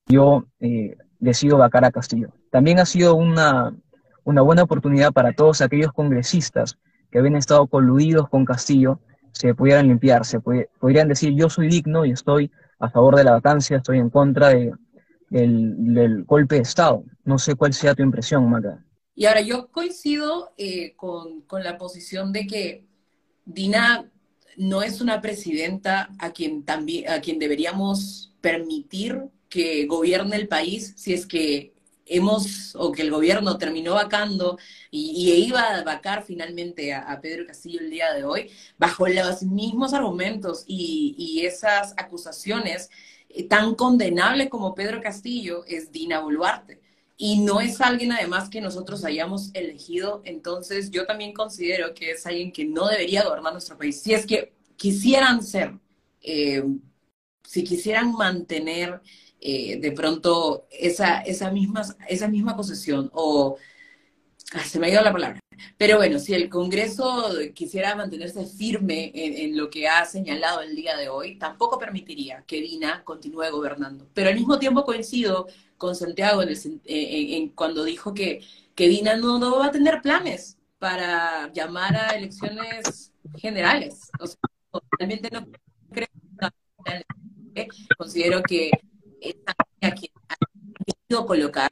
[0.07, 2.35] yo eh, decido vacar a Castillo.
[2.51, 3.75] También ha sido una,
[4.27, 6.77] buena oportunidad para todos aquellos congresistas
[7.11, 9.01] que habían estado coludidos con Castillo,
[9.35, 13.33] se pudieran limpiar, se podrían decir yo soy digno y estoy a favor de la
[13.33, 14.73] vacancia, estoy en contra de,
[15.29, 17.05] del, golpe de Estado.
[17.25, 18.85] No sé cuál sea tu impresión, Maga.
[19.15, 22.85] Y ahora yo coincido eh, con, con la posición de que
[23.45, 24.11] Dina
[24.57, 30.95] no es una presidenta a quien, también, a quien deberíamos permitir que gobierne el país
[30.97, 31.74] si es que
[32.17, 34.59] hemos, o que el gobierno terminó vacando
[34.91, 39.95] y, iba a vacar finalmente a, Pedro Castillo el día de hoy, bajo los mismos
[39.95, 42.91] argumentos y, y esas acusaciones
[43.29, 46.81] eh, tan condenables como Pedro Castillo es Dina Boluarte
[47.17, 52.27] y no es alguien además que nosotros hayamos elegido, entonces yo también considero que es
[52.27, 54.03] alguien que no debería gobernar nuestro país.
[54.03, 55.79] Si es que quisieran ser
[56.23, 56.65] eh,
[57.45, 59.01] si quisieran mantener
[59.47, 63.59] eh, de pronto esa, esa, misma, esa misma posesión o...
[64.55, 65.41] Ah, se me ha ido la palabra.
[65.77, 70.97] Pero bueno, si el Congreso quisiera mantenerse firme en, lo que ha señalado el día
[70.97, 74.09] de hoy, tampoco permitiría que Dina continúe gobernando.
[74.15, 78.41] Pero al mismo tiempo coincido con Santiago en, cuando dijo que,
[78.75, 84.11] que Dina no, no, va a tener planes para llamar a elecciones generales.
[84.21, 84.39] O sea,
[84.99, 85.47] realmente no
[85.91, 86.09] creo
[87.55, 88.71] que considero que
[89.81, 89.95] han
[90.85, 91.71] querido colocar,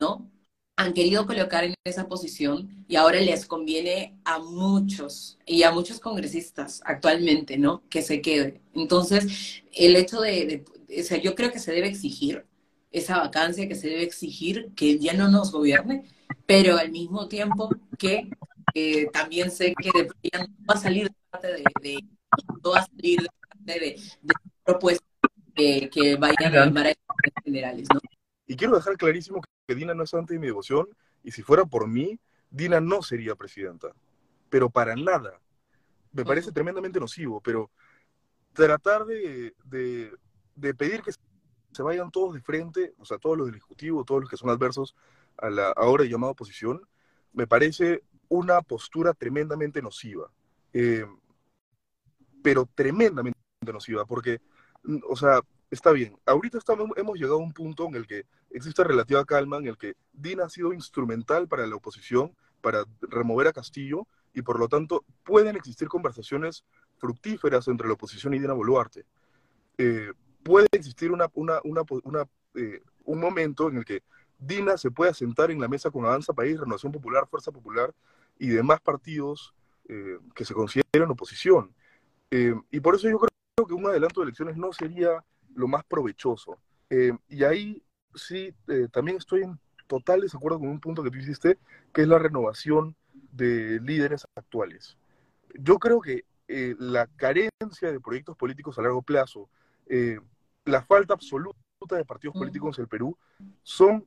[0.00, 0.30] ¿no?
[0.76, 6.00] Han querido colocar en esa posición y ahora les conviene a muchos y a muchos
[6.00, 7.82] congresistas actualmente, ¿no?
[7.90, 8.62] Que se quede.
[8.74, 10.64] Entonces, el hecho de,
[10.98, 12.46] o sea, yo creo que se debe exigir
[12.90, 16.04] esa vacancia, que se debe exigir que ya no nos gobierne,
[16.46, 18.30] pero al mismo tiempo que
[19.12, 21.98] también sé que de, no va a salir de parte de, de
[22.66, 23.28] va a salir de
[23.74, 25.09] de, de propuestas
[25.54, 26.94] que, que vayan a llamar a
[27.44, 28.00] generales, ¿no?
[28.46, 30.88] Y quiero dejar clarísimo que Dina no es ante mi devoción,
[31.22, 32.18] y si fuera por mí,
[32.50, 33.92] Dina no sería presidenta.
[34.48, 35.40] Pero para nada.
[36.12, 37.70] Me parece tremendamente nocivo, pero
[38.52, 40.10] tratar de, de,
[40.56, 44.22] de, pedir que se vayan todos de frente, o sea, todos los del Ejecutivo, todos
[44.22, 44.96] los que son adversos
[45.38, 46.82] a la ahora llamada oposición,
[47.32, 50.32] me parece una postura tremendamente nociva.
[50.72, 51.06] Eh,
[52.42, 53.38] pero tremendamente
[53.72, 54.40] nociva, porque
[55.08, 55.40] o sea,
[55.70, 56.16] está bien.
[56.26, 59.78] Ahorita estamos, hemos llegado a un punto en el que existe relativa calma, en el
[59.78, 64.68] que Dina ha sido instrumental para la oposición, para remover a Castillo, y por lo
[64.68, 66.64] tanto pueden existir conversaciones
[66.98, 69.04] fructíferas entre la oposición y Dina Boluarte.
[69.78, 70.12] Eh,
[70.42, 74.02] puede existir eh, un momento en el que
[74.38, 77.94] Dina se pueda sentar en la mesa con Avanza País, Renovación Popular, Fuerza Popular
[78.38, 79.54] y demás partidos
[79.88, 81.74] eh, que se consideran oposición.
[82.30, 83.29] y por eso yo creo
[83.66, 86.58] que un adelanto de elecciones no sería lo más provechoso.
[86.88, 87.82] Eh, y ahí
[88.14, 91.58] sí, eh, también estoy en total desacuerdo con un punto que tú hiciste,
[91.92, 92.96] que es la renovación
[93.32, 94.96] de líderes actuales.
[95.54, 99.48] Yo creo que eh, la carencia de proyectos políticos a largo plazo,
[100.64, 101.56] la falta absoluta
[101.90, 103.16] de partidos políticos en el Perú,
[103.64, 104.06] son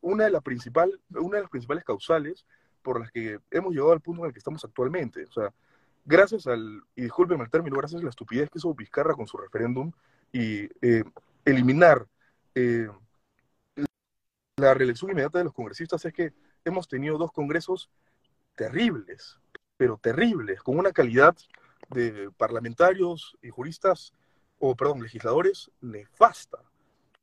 [0.00, 2.46] una de, las principal, una de las principales causales
[2.82, 5.24] por las que hemos llegado al punto en el que estamos actualmente.
[5.24, 5.52] O sea,
[6.06, 9.36] gracias al, y discúlpenme el término, gracias a la estupidez que hizo Vizcarra con su
[9.36, 9.92] referéndum
[10.32, 11.04] y eh,
[11.44, 12.06] eliminar
[12.54, 12.88] eh,
[14.56, 16.32] la reelección inmediata de los congresistas, es que
[16.64, 17.90] hemos tenido dos congresos
[18.54, 19.38] terribles,
[19.76, 21.36] pero terribles, con una calidad
[21.90, 24.14] de parlamentarios y juristas,
[24.58, 26.58] o perdón, legisladores nefasta.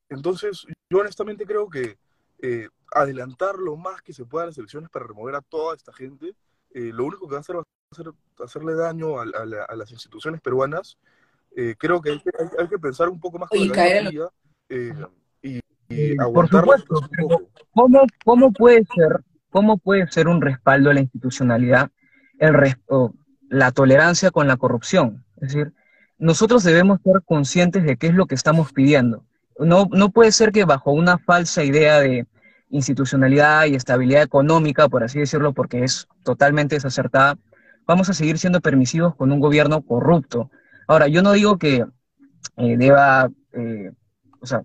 [0.09, 1.97] Entonces, yo honestamente creo que
[2.39, 6.35] eh, adelantar lo más que se pueda las elecciones para remover a toda esta gente,
[6.75, 7.63] lo único que va a hacer va
[8.43, 9.25] hacerle daño a,
[9.75, 10.97] las instituciones peruanas,
[11.55, 14.29] eh, creo que hay, que pensar un poco más con la
[14.69, 14.93] eh,
[15.41, 17.01] y, y Por supuesto,
[17.71, 21.91] ¿cómo, ¿cómo, puede ser, ¿cómo puede ser un respaldo a la institucionalidad
[22.39, 22.55] el
[23.49, 25.23] la tolerancia con la corrupción?
[25.35, 25.73] Es decir,
[26.17, 29.23] nosotros debemos ser conscientes de qué es lo que estamos pidiendo.
[29.59, 32.25] No, no puede ser que bajo una falsa idea de
[32.69, 37.37] institucionalidad y estabilidad económica, por así decirlo, porque es totalmente desacertada,
[37.85, 40.49] vamos a seguir siendo permisivos con un gobierno corrupto.
[40.87, 41.85] Ahora, yo no digo que
[42.57, 43.91] eh, deba, eh,
[44.39, 44.63] o sea,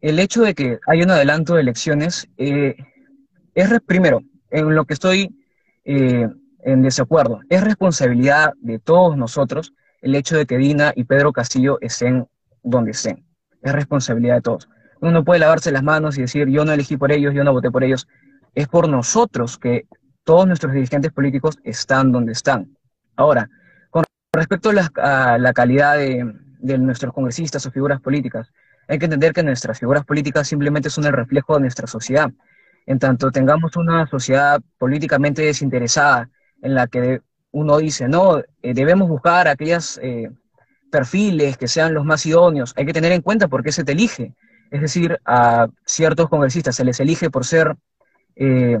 [0.00, 2.76] el hecho de que haya un adelanto de elecciones eh,
[3.54, 5.36] es, primero, en lo que estoy
[5.84, 11.78] en desacuerdo, es responsabilidad de todos nosotros el hecho de que Dina y Pedro Castillo
[11.80, 12.26] estén
[12.62, 13.24] donde estén.
[13.62, 14.68] Es responsabilidad de todos.
[15.00, 17.52] Uno no puede lavarse las manos y decir, yo no elegí por ellos, yo no
[17.52, 18.06] voté por ellos.
[18.54, 19.86] Es por nosotros que
[20.30, 22.76] todos nuestros dirigentes políticos están donde están.
[23.16, 23.50] Ahora,
[23.90, 24.70] con respecto
[25.02, 28.52] a la, calidad de, nuestros congresistas o figuras políticas,
[28.86, 32.30] hay que entender que nuestras figuras políticas simplemente son el reflejo de nuestra sociedad.
[32.86, 36.30] En tanto tengamos una sociedad políticamente desinteresada
[36.62, 40.30] en la que uno dice, no, eh, debemos buscar aquellos eh,
[40.92, 43.90] perfiles que sean los más idóneos, hay que tener en cuenta por qué se te
[43.90, 44.32] elige.
[44.70, 47.74] Es decir, a ciertos congresistas se les elige por ser
[48.36, 48.78] eh,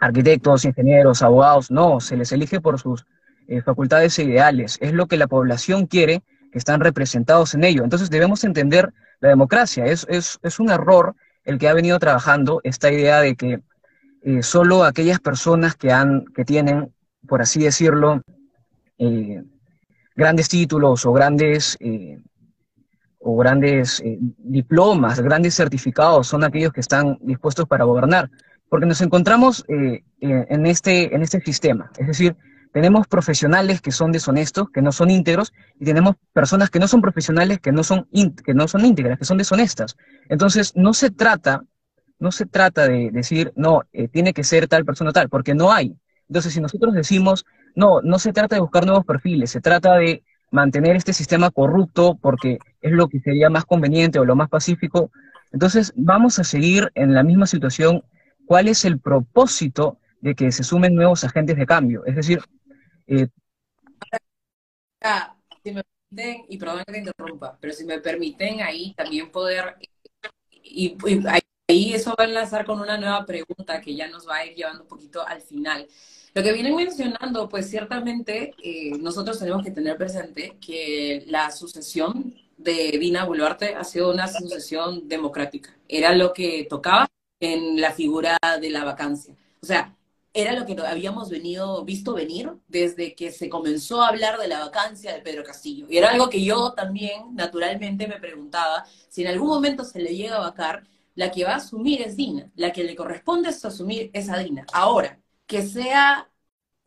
[0.00, 3.06] arquitectos, ingenieros, abogados, no, se les elige por sus
[3.48, 6.22] eh, facultades ideales, es lo que la población quiere,
[6.52, 7.84] que están representados en ello.
[7.84, 12.92] Entonces debemos entender la democracia, es, es, un error el que ha venido trabajando esta
[12.92, 13.60] idea de que
[14.22, 16.92] eh, solo aquellas personas que, han, que tienen,
[17.26, 18.22] por así decirlo,
[18.98, 19.42] eh,
[20.14, 21.76] grandes títulos o grandes,
[23.18, 24.02] o grandes
[24.38, 28.30] diplomas, grandes certificados, son aquellos que están dispuestos para gobernar
[28.68, 31.90] porque nos encontramos eh, en, este, en este sistema.
[31.98, 32.36] Es decir,
[32.72, 37.00] tenemos profesionales que son deshonestos, que no son íntegros, y tenemos personas que no son
[37.00, 38.06] profesionales, que no son,
[38.44, 39.96] que no son íntegras, que son deshonestas.
[40.28, 41.64] Entonces, no se trata,
[42.18, 45.72] no se trata de decir, no, eh, tiene que ser tal persona tal, porque no
[45.72, 45.96] hay.
[46.28, 50.22] Entonces, si nosotros decimos, no, no se trata de buscar nuevos perfiles, se trata de
[50.50, 55.10] mantener este sistema corrupto porque es lo que sería más conveniente o lo más pacífico,
[55.52, 58.02] entonces vamos a seguir en la misma situación.
[58.48, 62.02] ¿Cuál es el propósito de que se sumen nuevos agentes de cambio?
[62.06, 62.40] Es decir,
[63.06, 63.28] eh,
[65.62, 69.76] si me permiten, y perdón que te interrumpa, pero si me permiten ahí también poder,
[70.62, 70.96] y,
[71.26, 74.54] ahí eso va a enlazar con una nueva pregunta que ya nos va a ir
[74.54, 75.86] llevando un poquito al final.
[76.32, 82.34] Lo que vienen mencionando, pues ciertamente eh, nosotros tenemos que tener presente que la sucesión
[82.56, 85.76] de Dina Boluarte ha sido una sucesión democrática.
[85.86, 87.08] Era lo que tocaba
[87.40, 89.34] en la figura de la vacancia.
[89.62, 89.94] O sea,
[90.34, 94.60] era lo que habíamos venido, visto venir desde que se comenzó a hablar de la
[94.60, 95.86] vacancia de Pedro Castillo.
[95.88, 100.14] Y era algo que yo también, naturalmente, me preguntaba, si en algún momento se le
[100.14, 100.84] llega a vacar,
[101.14, 104.38] la que va a asumir es Dina, la que le corresponde es asumir es a
[104.38, 104.64] Dina.
[104.72, 106.30] Ahora, que sea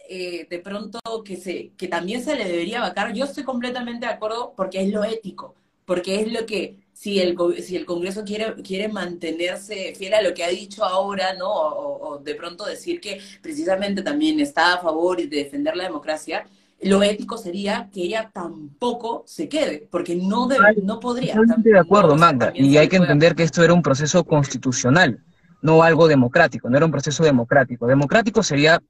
[0.08, 4.14] eh, de pronto que, se, que también se le debería vacar, yo estoy completamente de
[4.14, 5.56] acuerdo porque es lo ético,
[5.86, 10.34] porque es lo que, si el, si el Congreso quiere, quiere mantenerse fiel a lo
[10.34, 11.50] que ha dicho ahora, ¿no?
[11.50, 16.46] O, de pronto decir que precisamente también está a favor de defender la democracia,
[16.84, 21.36] lo ético sería que ella tampoco se quede, porque no, debe, no podría.
[21.58, 25.24] De acuerdo, Magda, y hay que entender que esto era un proceso constitucional
[25.62, 27.88] no algo democrático, no era un proceso democrático.
[27.88, 28.82] Democrático sería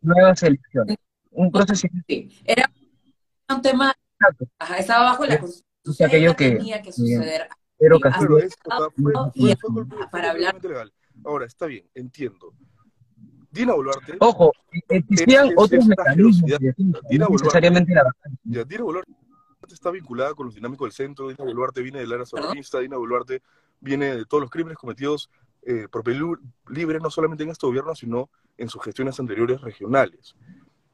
[0.00, 0.96] nuevas elecciones.
[1.30, 1.88] Un proceso.
[2.06, 2.70] Sí, era
[3.50, 3.92] un tema.
[4.58, 5.73] Ajá, estaba bajo la Constitución.
[6.04, 7.48] Aquello que, tenía que suceder.
[7.78, 7.98] Pero
[10.10, 10.62] para hablar.
[10.62, 10.92] Legal.
[11.24, 12.52] Ahora, está bien, entiendo.
[13.50, 14.16] Dina Boluarte.
[14.18, 14.52] Ojo,
[14.88, 16.50] existían otros mecanismos.
[17.08, 19.12] Dina necesariamente la Dina Boluarte
[19.72, 21.28] está vinculada con los dinámicos del centro.
[21.28, 22.80] Dina Boluarte viene del área soberanista.
[22.80, 23.42] Dina Boluarte
[23.80, 25.30] viene de todos los crímenes cometidos
[25.62, 26.04] eh, por
[26.68, 28.28] Libre, no solamente en este gobierno, sino
[28.58, 30.34] en sus gestiones anteriores regionales.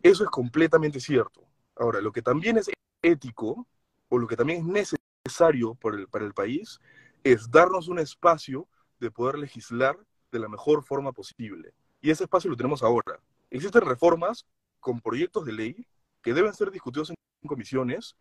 [0.02, 1.42] Eso es completamente cierto.
[1.76, 2.70] Ahora, lo que también es
[3.02, 3.66] ético,
[4.10, 4.92] o lo que también es
[5.24, 6.78] necesario para el, para el país,
[7.24, 9.98] es darnos un espacio de poder legislar
[10.30, 11.72] de la mejor forma posible.
[12.02, 13.18] Y ese espacio lo tenemos ahora.
[13.50, 14.46] Existen reformas
[14.78, 15.86] con proyectos de ley
[16.22, 18.16] que deben ser discutidos en comisiones,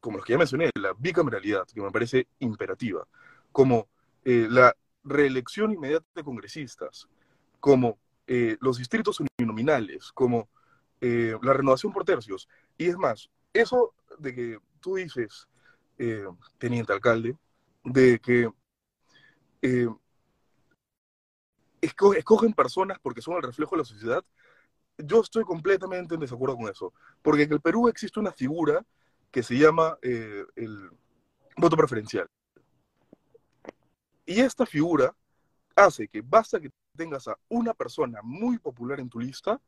[0.00, 3.06] como los que ya mencioné, la bicameralidad, que me parece imperativa,
[3.52, 3.88] como
[4.24, 7.08] eh, la reelección inmediata de congresistas,
[7.60, 10.48] como eh, los distritos uninominales, como
[11.00, 12.48] eh, la renovación por tercios.
[12.76, 15.48] Y es más, eso de que tú dices,
[15.98, 16.26] eh,
[16.58, 17.38] teniente alcalde,
[17.84, 18.50] de que
[21.80, 24.22] escogen personas porque son el reflejo de la sociedad,
[24.98, 26.92] yo estoy completamente en desacuerdo con eso.
[27.22, 28.84] Porque en el Perú existe una figura
[29.30, 30.90] que se llama el
[31.56, 32.28] voto preferencial.
[34.26, 35.16] Y esta figura
[35.74, 39.58] hace que basta que tengas a una persona muy popular en tu lista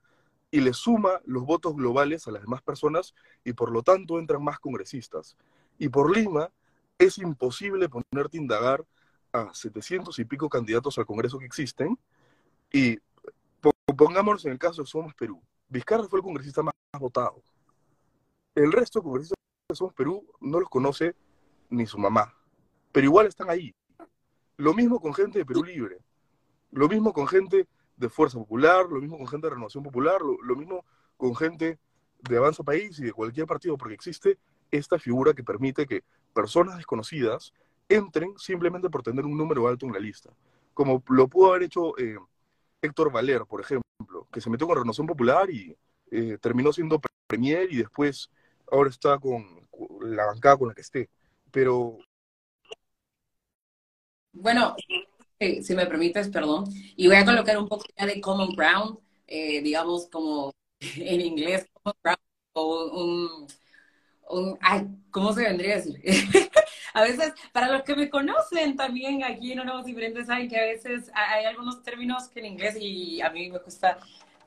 [0.51, 4.43] y le suma los votos globales a las demás personas y por lo tanto entran
[4.43, 5.37] más congresistas.
[5.79, 6.51] Y por Lima
[6.99, 8.85] es imposible ponerte a indagar
[9.33, 11.99] a 700 y pico candidatos al Congreso que existen
[12.73, 12.99] y
[13.97, 15.43] pongámonos en el caso de Somos Perú.
[15.69, 17.43] Vizcarra fue el congresista más, votado.
[18.55, 19.37] El resto de congresistas
[19.69, 21.15] de Somos Perú no los conoce
[21.69, 22.35] ni su mamá,
[22.93, 23.75] pero igual están ahí.
[24.57, 25.99] Lo mismo con gente de Perú Libre,
[26.71, 27.67] lo mismo con gente
[27.97, 30.85] de Fuerza Popular, lo mismo con gente de Renovación Popular, lo, mismo
[31.17, 31.79] con gente
[32.21, 34.39] de Avanza País y de cualquier partido, porque existe
[34.71, 36.03] esta figura que permite que
[36.35, 37.53] personas desconocidas
[37.89, 40.31] entren simplemente por tener un número alto en la lista.
[40.75, 42.19] Como lo pudo haber hecho eh,
[42.83, 45.77] Héctor Valer, por ejemplo, que se metió con Renovación Popular y
[46.11, 48.31] eh, terminó siendo premier y después
[48.71, 49.67] ahora está con
[50.01, 51.09] la bancada con la que esté.
[51.51, 51.99] Pero
[54.39, 54.77] bueno,
[55.39, 56.65] si me permites, perdón,
[56.97, 61.67] y voy a colocar un poco ya de common ground, eh, digamos como en inglés,
[61.73, 62.19] common ground,
[62.55, 63.47] o un,
[64.31, 66.01] un ay, ¿cómo se vendría a decir?
[66.95, 70.65] a veces, para los que me conocen también aquí en Nuevos Diferentes, saben que a
[70.65, 73.99] veces hay algunos términos que en inglés y a mí me cuesta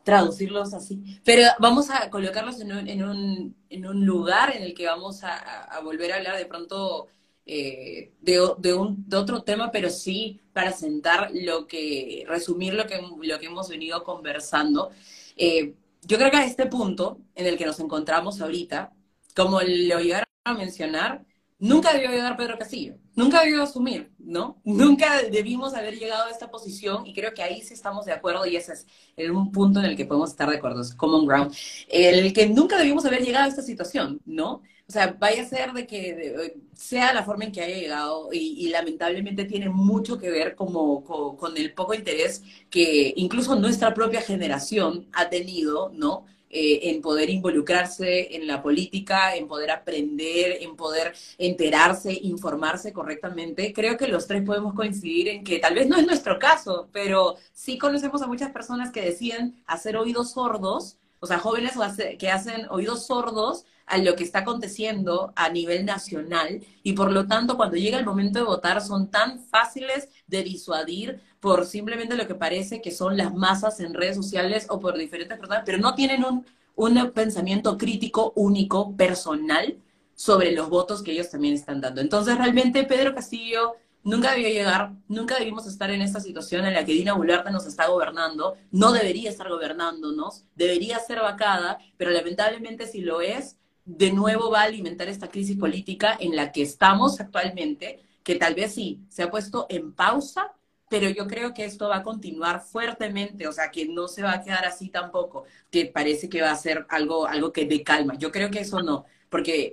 [0.03, 1.21] traducirlos así.
[1.23, 5.23] Pero vamos a colocarlos en un, en un, en un lugar en el que vamos
[5.23, 7.09] a, a volver a hablar de pronto
[7.51, 13.47] eh, de, otro tema, pero sí para sentar lo que, resumir lo que, lo que
[13.47, 14.91] hemos venido conversando.
[15.35, 15.73] Eh,
[16.03, 18.93] yo creo que a este punto en el que nos encontramos ahorita,
[19.35, 21.25] como lo llegaron a mencionar,
[21.57, 22.97] nunca debió llegar Pedro Castillo.
[23.15, 24.61] nunca debió asumir, ¿no?
[24.63, 28.45] Nunca debimos haber llegado a esta posición y creo que ahí sí estamos de acuerdo
[28.45, 31.51] y ese es un punto en el que podemos estar de acuerdo, es common ground,
[31.89, 34.61] el que nunca debimos haber llegado a esta situación, ¿no?
[34.89, 38.67] O sea, vaya a ser de que sea la forma en que haya llegado y,
[38.69, 41.05] lamentablemente tiene mucho que ver como,
[41.37, 46.25] con el poco interés que incluso nuestra propia generación ha tenido, ¿no?
[46.49, 53.71] Eh, en poder involucrarse en la política, en poder aprender, en poder enterarse, informarse correctamente.
[53.71, 57.35] Creo que los tres podemos coincidir en que tal vez no es nuestro caso, pero
[57.53, 61.73] sí conocemos a muchas personas que deciden hacer oídos sordos, o sea, jóvenes
[62.17, 67.27] que hacen oídos sordos a lo que está aconteciendo a nivel nacional y por lo
[67.27, 72.27] tanto cuando llega el momento de votar son tan fáciles de disuadir por simplemente lo
[72.27, 75.95] que parece que son las masas en redes sociales o por diferentes personas, pero no
[75.95, 76.45] tienen un,
[76.75, 79.77] un pensamiento crítico único, personal,
[80.13, 82.01] sobre los votos que ellos también están dando.
[82.01, 83.77] Entonces realmente Pedro Castillo
[84.09, 87.65] nunca debió llegar, nunca debimos estar en esta situación en la que Dina Boluarte nos
[87.65, 94.11] está gobernando, no debería estar gobernándonos, debería ser vacada, pero lamentablemente si lo es, de
[94.11, 98.73] nuevo va a alimentar esta crisis política en la que estamos actualmente, que tal vez
[98.73, 100.53] sí se ha puesto en pausa,
[100.89, 104.33] pero yo creo que esto va a continuar fuertemente, o sea, que no se va
[104.33, 108.15] a quedar así tampoco, que parece que va a ser algo, algo que dé calma.
[108.17, 109.71] Yo creo que eso no, porque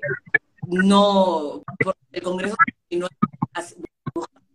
[0.66, 1.62] no,
[2.12, 2.56] el Congreso
[2.90, 3.08] no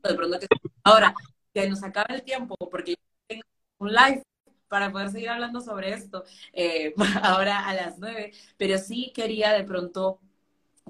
[0.03, 0.47] de pronto que...
[0.83, 1.13] Ahora,
[1.53, 2.95] que nos acaba el tiempo, porque
[3.27, 3.43] tengo
[3.79, 4.23] un live
[4.67, 6.93] para poder seguir hablando sobre esto eh,
[7.23, 10.19] ahora a las nueve, pero sí quería de pronto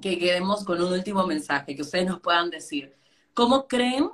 [0.02, 2.96] que quedemos con un último mensaje, que ustedes nos puedan decir,
[3.34, 4.10] ¿cómo creen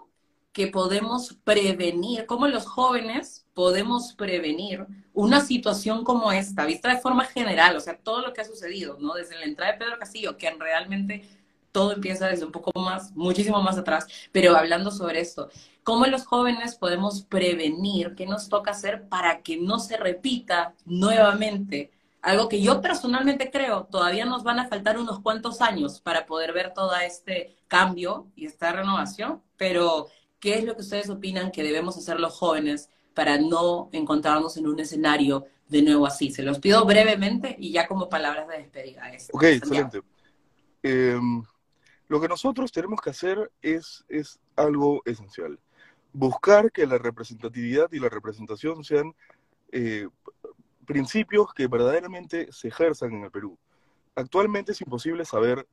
[0.57, 7.25] que podemos prevenir, cómo los jóvenes podemos prevenir una situación como esta, vista de forma
[7.25, 9.13] general, o sea, todo lo que ha sucedido, ¿no?
[9.13, 11.29] Desde la entrada de Pedro Castillo, que realmente
[11.71, 15.49] todo empieza desde un poco más, muchísimo más atrás, pero hablando sobre esto,
[15.83, 18.15] ¿cómo los jóvenes podemos prevenir?
[18.15, 21.91] ¿Qué nos toca hacer para que no se repita nuevamente?
[22.21, 26.51] Algo que yo personalmente creo, todavía nos van a faltar unos cuantos años para poder
[26.51, 30.07] ver todo este cambio y esta renovación, pero
[30.39, 34.67] ¿qué es lo que ustedes opinan que debemos hacer los jóvenes para no encontrarnos en
[34.67, 36.31] un escenario de nuevo así?
[36.31, 39.03] Se los pido brevemente y ya como palabras de despedida.
[39.31, 40.01] ok, excelente.
[40.83, 41.43] Em,
[42.07, 45.59] lo que nosotros tenemos que hacer es, es algo esencial.
[46.13, 49.13] Buscar que la representatividad y la representación sean
[49.71, 50.07] eh,
[50.85, 53.57] principios que verdaderamente se ejerzan en el Perú.
[54.15, 55.67] Actualmente es imposible saber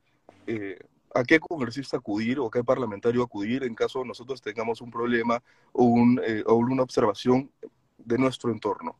[0.45, 0.77] eh,
[1.13, 5.41] a qué congresista acudir o a qué parlamentario acudir en caso nosotros tengamos un problema
[5.71, 7.49] o, un, eh, o una observación
[7.97, 8.99] de nuestro entorno.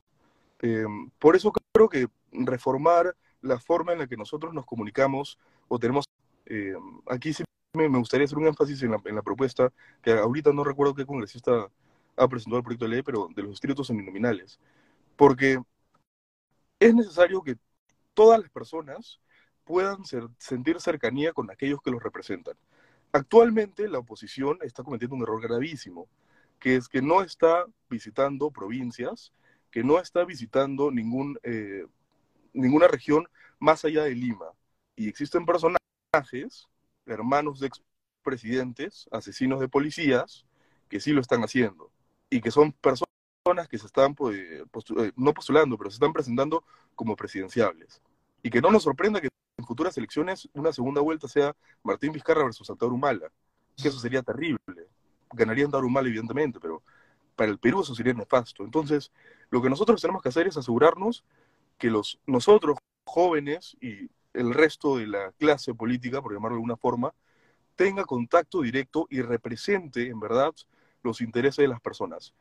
[1.19, 6.05] por eso creo que reformar la forma en la que nosotros nos comunicamos o tenemos
[6.45, 6.75] eh,
[7.07, 7.43] aquí sí
[7.75, 9.71] me, gustaría hacer un énfasis en la, propuesta,
[10.01, 11.69] que ahorita no recuerdo qué congresista
[12.17, 14.59] ha presentado el proyecto de ley, pero de los distritos seminominales.
[15.15, 15.59] Porque
[16.79, 17.57] es necesario que
[18.13, 19.19] todas las personas
[19.63, 19.97] puedan
[20.37, 22.55] sentir cercanía con aquellos que los representan.
[23.11, 26.07] Actualmente la oposición está cometiendo un error gravísimo,
[26.59, 29.33] que es que no está visitando provincias,
[29.71, 31.85] que no está visitando ningún, eh,
[32.53, 33.27] ninguna región
[33.59, 34.47] más allá de Lima.
[34.95, 35.77] Y existen personas
[37.05, 40.45] hermanos de expresidentes, asesinos de policías,
[40.89, 41.91] que sí lo están haciendo
[42.29, 46.63] y que son personas que se están, pues, eh, no postulando, pero se están presentando
[46.95, 48.01] como presidenciables.
[48.41, 52.43] Y que no nos sorprenda que en futuras elecciones una segunda vuelta sea Martín Vizcarra
[52.43, 53.31] versus Antauro Humala,
[53.81, 54.59] que eso sería terrible.
[55.31, 56.81] Ganaría Antauro Humala, evidentemente, pero
[57.35, 58.63] para el Perú eso sería nefasto.
[58.63, 59.11] Entonces,
[59.49, 61.23] lo que nosotros tenemos que hacer es asegurarnos
[61.77, 66.77] que los, nosotros, jóvenes y el resto de la clase política, por llamarlo de alguna
[66.77, 67.13] forma,
[67.75, 70.53] tenga contacto directo y represente, en verdad,
[71.03, 72.33] los intereses de las personas.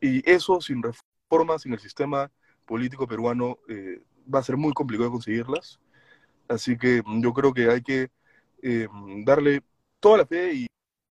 [0.00, 2.30] Y eso sin reformas en el sistema
[2.66, 5.80] político peruano eh, va a ser muy complicado conseguirlas.
[6.48, 8.10] Así que yo creo que hay que
[8.62, 8.88] eh,
[9.24, 9.62] darle
[10.00, 10.66] toda la fe y,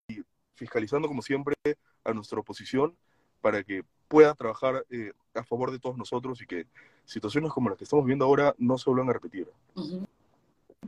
[0.07, 0.21] y,
[0.55, 1.55] fiscalizando como siempre
[2.03, 2.95] a nuestra oposición
[3.41, 6.67] para que pueda trabajar eh, a favor de todos nosotros y que
[7.05, 9.47] situaciones como las que estamos viendo ahora no se vuelvan a repetir.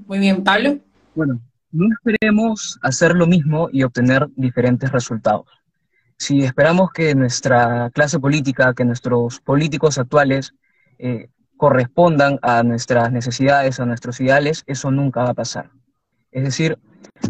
[0.07, 0.79] Muy bien, Pablo.
[1.15, 1.39] Bueno,
[1.71, 5.45] no esperemos hacer lo mismo y obtener diferentes resultados.
[6.17, 10.53] Si esperamos que nuestra clase política, que nuestros políticos actuales
[10.97, 15.69] eh, correspondan a nuestras necesidades, a nuestros ideales, eso nunca va a pasar.
[16.31, 16.77] Es decir,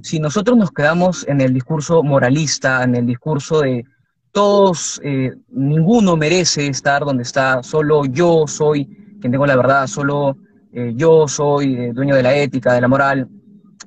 [0.01, 3.85] si nosotros nos quedamos en el discurso moralista, en el discurso de
[4.31, 8.85] todos, eh, ninguno merece estar donde está, solo yo soy
[9.19, 10.37] quien tengo la verdad, solo
[10.73, 13.29] eh, yo soy eh, dueño de la ética, de la moral,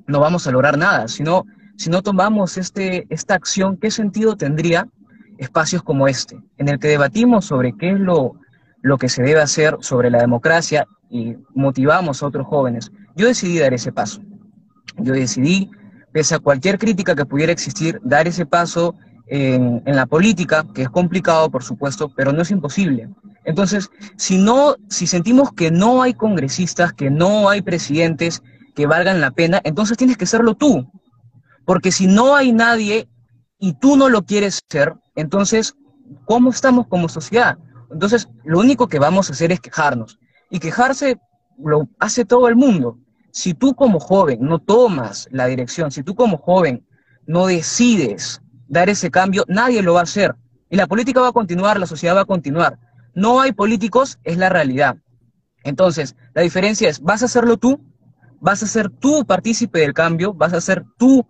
[0.06, 1.44] no vamos a lograr nada, sino
[1.76, 4.88] si no tomamos este, esta acción, ¿qué sentido tendría
[5.38, 8.36] espacios como este, en el que debatimos sobre qué es lo,
[8.82, 12.92] lo que se debe hacer sobre la democracia y motivamos a otros jóvenes?
[13.16, 14.22] Yo decidí dar ese paso.
[14.96, 15.70] Yo decidí,
[16.12, 18.94] pese a cualquier crítica que pudiera existir, dar ese paso
[19.26, 23.08] en, la política, que es complicado, por supuesto, pero no es imposible.
[23.44, 28.42] Entonces, si no, si sentimos que no hay congresistas, que no hay presidentes
[28.74, 30.90] que valgan la pena, entonces tienes que serlo tú.
[31.64, 33.08] Porque si no hay nadie
[33.58, 35.74] y tú no lo quieres ser, entonces,
[36.24, 37.58] ¿cómo estamos como sociedad?
[37.90, 40.18] Entonces, lo único que vamos a hacer es quejarnos.
[40.50, 41.18] Y quejarse
[41.58, 42.98] lo hace todo el mundo.
[43.32, 46.86] Si tú como joven no tomas la dirección, si tú como joven
[47.26, 50.34] no decides dar ese cambio, nadie lo va a hacer.
[50.68, 52.78] Y la política va a continuar, la sociedad va a continuar.
[53.14, 54.96] No hay políticos, es la realidad.
[55.64, 57.80] Entonces, la diferencia es, ¿vas a hacerlo tú?
[58.40, 60.34] ¿Vas a ser tú partícipe del cambio?
[60.34, 61.26] ¿Vas a ser tú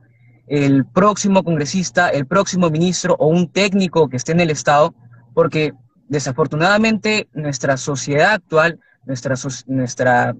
[0.46, 4.94] el próximo congresista, el próximo ministro o un técnico que esté en el Estado?
[5.32, 5.72] Porque
[6.08, 9.34] desafortunadamente nuestra sociedad actual, nuestra,
[9.66, 10.36] nuestra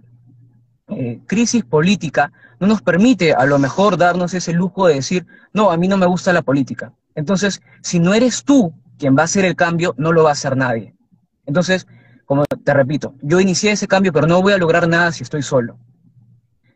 [0.89, 5.71] eh, crisis política no nos permite a lo mejor darnos ese lujo de decir, no,
[5.71, 6.93] a mí no me gusta la política.
[7.15, 10.33] Entonces, si no eres tú quien va a hacer el cambio, no lo va a
[10.33, 10.95] hacer nadie.
[11.47, 11.87] Entonces,
[12.25, 15.43] como te repito, yo inicié ese cambio, pero no voy a lograr nada si estoy
[15.43, 15.79] solo.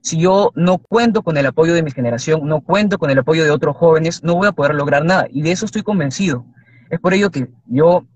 [0.03, 3.45] Si yo no cuento con el apoyo de mi generación, no cuento con el apoyo
[3.45, 5.27] de otros jóvenes, no voy a poder lograr nada.
[5.31, 6.47] Y de eso estoy convencido.
[6.89, 8.07] Es por ello que yo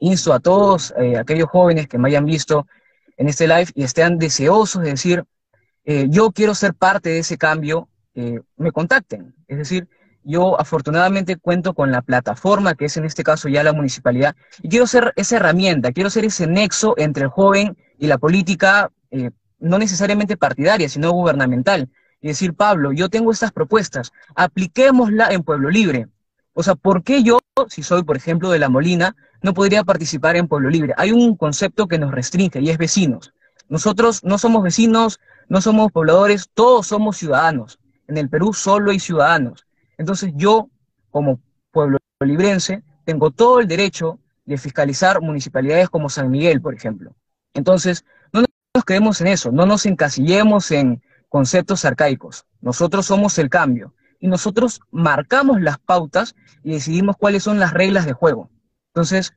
[0.00, 2.66] insto a todos eh, aquellos jóvenes que me hayan visto
[3.16, 5.24] en este live y estén deseosos de decir,
[5.84, 9.34] eh, yo quiero ser parte de ese cambio, eh, me contacten.
[9.48, 9.88] Es decir,
[10.22, 14.68] yo afortunadamente cuento con la plataforma, que es en este caso ya la municipalidad, y
[14.68, 19.30] quiero ser esa herramienta, quiero ser ese nexo entre el joven y la política, eh,
[19.58, 21.90] no necesariamente partidaria, sino gubernamental.
[22.20, 26.08] Y decir, Pablo, yo tengo estas propuestas, apliquémosla en Pueblo Libre.
[26.54, 30.36] O sea, ¿por qué yo, si soy, por ejemplo, de La Molina, no podría participar
[30.36, 30.94] en Pueblo Libre?
[30.96, 33.34] Hay un concepto que nos restringe y es vecinos.
[33.68, 37.78] Nosotros no somos vecinos, no somos pobladores, todos somos ciudadanos.
[38.06, 39.66] En el Perú solo hay ciudadanos.
[39.98, 40.68] Entonces yo,
[41.10, 41.40] como
[41.70, 47.14] pueblo librense, tengo todo el derecho de fiscalizar municipalidades como San Miguel, por ejemplo.
[47.54, 48.42] Entonces, no
[48.74, 52.46] nos quedemos en eso, no nos encasillemos en conceptos arcaicos.
[52.60, 58.06] Nosotros somos el cambio y nosotros marcamos las pautas y decidimos cuáles son las reglas
[58.06, 58.50] de juego.
[58.94, 59.34] Entonces,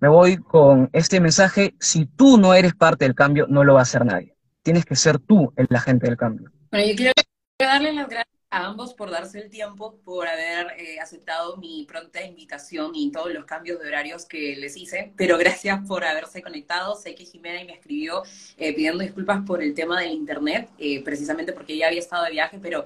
[0.00, 3.80] me voy con este mensaje, si tú no eres parte del cambio, no lo va
[3.80, 4.36] a hacer nadie.
[4.68, 6.52] Tienes que ser tú el agente del cambio.
[6.70, 7.12] Bueno, yo quiero
[7.58, 12.22] darle las gracias a ambos por darse el tiempo, por haber eh, aceptado mi pronta
[12.22, 16.96] invitación y todos los cambios de horarios que les hice, pero gracias por haberse conectado.
[16.96, 18.24] Sé que Jimena me escribió
[18.58, 22.32] eh, pidiendo disculpas por el tema del internet, eh, precisamente porque ella había estado de
[22.32, 22.84] viaje, pero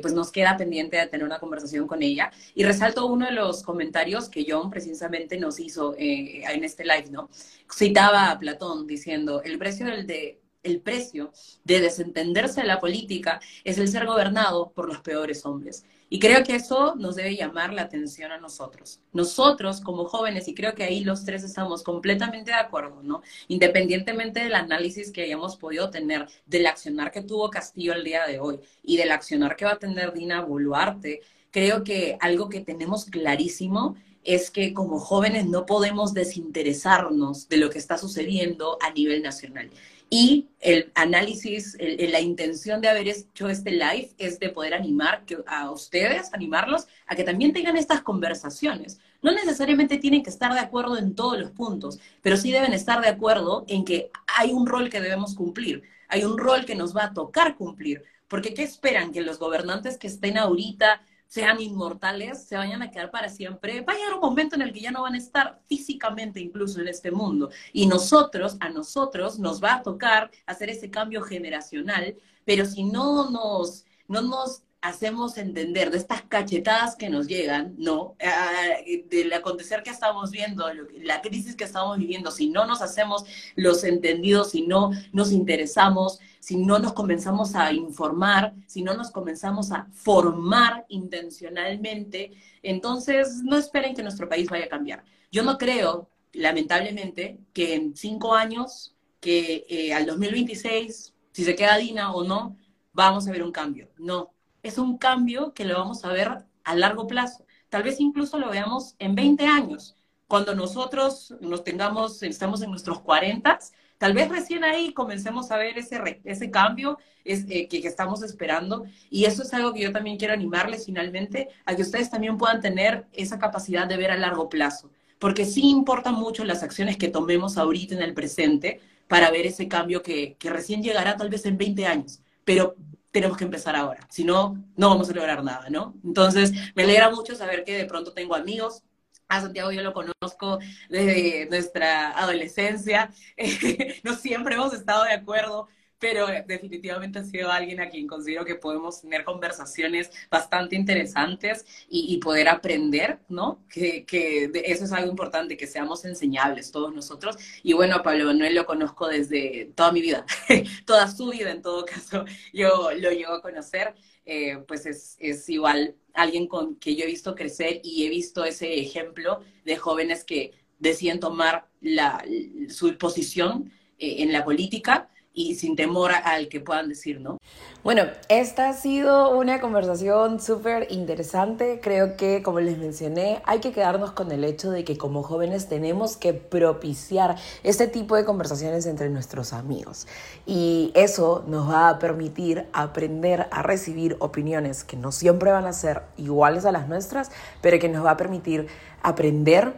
[0.00, 2.30] pues nos queda pendiente de tener una conversación con ella.
[2.54, 7.28] Y resalto uno de los comentarios que John precisamente nos hizo en este live, ¿no?
[7.68, 11.32] Citaba a Platón diciendo, el precio del de el precio
[11.64, 15.84] de desentenderse de la política es el ser gobernado por los peores hombres.
[16.08, 19.00] Y creo que eso nos debe llamar la atención a nosotros.
[19.12, 23.22] Nosotros como jóvenes, y creo que ahí los tres estamos completamente de acuerdo, ¿no?
[23.48, 28.38] Independientemente del análisis que hayamos podido tener del accionar que tuvo Castillo el día de
[28.38, 33.06] hoy y del accionar que va a tener Dina Boluarte, creo que algo que tenemos
[33.06, 39.22] clarísimo es que como jóvenes no podemos desinteresarnos de lo que está sucediendo a nivel
[39.22, 39.70] nacional.
[40.08, 45.70] Y el análisis, la intención de haber hecho este live es de poder animar a
[45.70, 49.00] ustedes, animarlos a que también tengan estas conversaciones.
[49.20, 53.00] No necesariamente tienen que estar de acuerdo en todos los puntos, pero sí deben estar
[53.00, 56.96] de acuerdo en que hay un rol que debemos cumplir, hay un rol que nos
[56.96, 58.04] va a tocar cumplir.
[58.28, 59.12] Porque ¿qué esperan?
[59.12, 63.92] Que los gobernantes que estén ahorita sean inmortales, se vayan a quedar para siempre, va
[63.92, 66.88] a llegar un momento en el que ya no van a estar físicamente incluso en
[66.88, 67.50] este mundo.
[67.72, 73.30] Y nosotros, a nosotros, nos va a tocar hacer ese cambio generacional, pero si no
[73.30, 78.14] nos, no nos hacemos entender de estas cachetadas que nos llegan, ¿no?
[78.22, 78.76] Ah,
[79.10, 80.64] del acontecer que estamos viendo,
[81.02, 83.24] la crisis que estamos viviendo, si no nos hacemos
[83.56, 89.10] los entendidos, si no nos interesamos, si no nos comenzamos a informar, si no nos
[89.10, 92.30] comenzamos a formar intencionalmente,
[92.62, 95.04] entonces no esperen que nuestro país vaya a cambiar.
[95.32, 101.76] Yo no creo, lamentablemente, que en cinco años, que eh, al 2026, si se queda
[101.76, 102.56] Dina o no,
[102.92, 103.90] vamos a ver un cambio.
[103.98, 107.46] No, es un cambio que lo vamos a ver a largo plazo.
[107.68, 109.96] Tal vez incluso lo veamos en 20 años.
[110.26, 113.58] Cuando nosotros nos tengamos, estamos en nuestros 40,
[113.98, 118.22] Tal vez recién ahí comencemos a ver ese, ese cambio es, eh, que, que, estamos
[118.22, 118.84] esperando.
[119.10, 122.60] Y eso es algo que yo también quiero animarles finalmente a que ustedes también puedan
[122.60, 124.90] tener esa capacidad de ver a largo plazo.
[125.18, 129.66] Porque sí importan mucho las acciones que tomemos ahorita en el presente para ver ese
[129.66, 132.20] cambio que, que recién llegará tal vez en 20 años.
[132.44, 132.76] Pero
[133.16, 135.94] tenemos que empezar ahora, si no, no vamos a lograr nada, ¿no?
[136.04, 138.82] Entonces, me alegra mucho saber que de pronto tengo amigos
[139.26, 140.58] a Santiago yo lo conozco
[140.90, 143.10] desde nuestra adolescencia.
[144.04, 145.66] no siempre hemos estado de acuerdo,
[145.98, 152.16] pero definitivamente ha sido alguien a quien considero que podemos tener conversaciones bastante interesantes y,
[152.18, 153.64] poder aprender, ¿no?
[153.68, 157.36] Que, que eso es algo importante, que seamos enseñables todos nosotros.
[157.62, 160.24] Y bueno, Pablo Manuel lo conozco desde toda mi vida,
[160.86, 163.94] toda su vida en todo caso, yo lo llego a conocer.
[164.28, 168.44] Eh, pues es, es, igual alguien con que yo he visto crecer y he visto
[168.44, 172.24] ese ejemplo de jóvenes que deciden tomar la,
[172.68, 177.36] su posición eh, en la política y sin temor al que puedan decir, ¿no?
[177.84, 181.78] Bueno, esta ha sido una conversación súper interesante.
[181.82, 185.68] Creo que, como les mencioné, hay que quedarnos con el hecho de que como jóvenes
[185.68, 190.06] tenemos que propiciar este tipo de conversaciones entre nuestros amigos.
[190.46, 195.74] Y eso nos va a permitir aprender a recibir opiniones que no siempre van a
[195.74, 197.30] ser iguales a las nuestras,
[197.60, 198.68] pero que nos va a permitir
[199.02, 199.74] aprender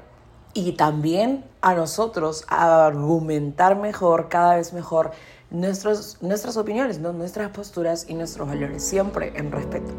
[0.55, 5.13] y también a nosotros a argumentar mejor, cada vez mejor
[5.51, 7.13] nuestros, nuestras opiniones, ¿no?
[7.13, 9.93] nuestras posturas y nuestros valores, siempre en respeto.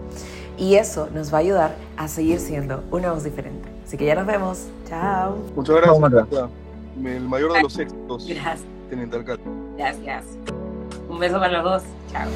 [0.57, 3.69] Y eso nos va a ayudar a seguir siendo una voz diferente.
[3.85, 4.67] Así que ya nos vemos.
[4.87, 5.37] Chao.
[5.55, 6.49] Muchas gracias.
[7.03, 8.27] El mayor de los éxitos.
[8.27, 8.59] Gracias.
[8.89, 9.43] Teniente alcalde.
[9.77, 10.25] Gracias.
[11.07, 11.83] Un beso para los dos.
[12.11, 12.29] Chao.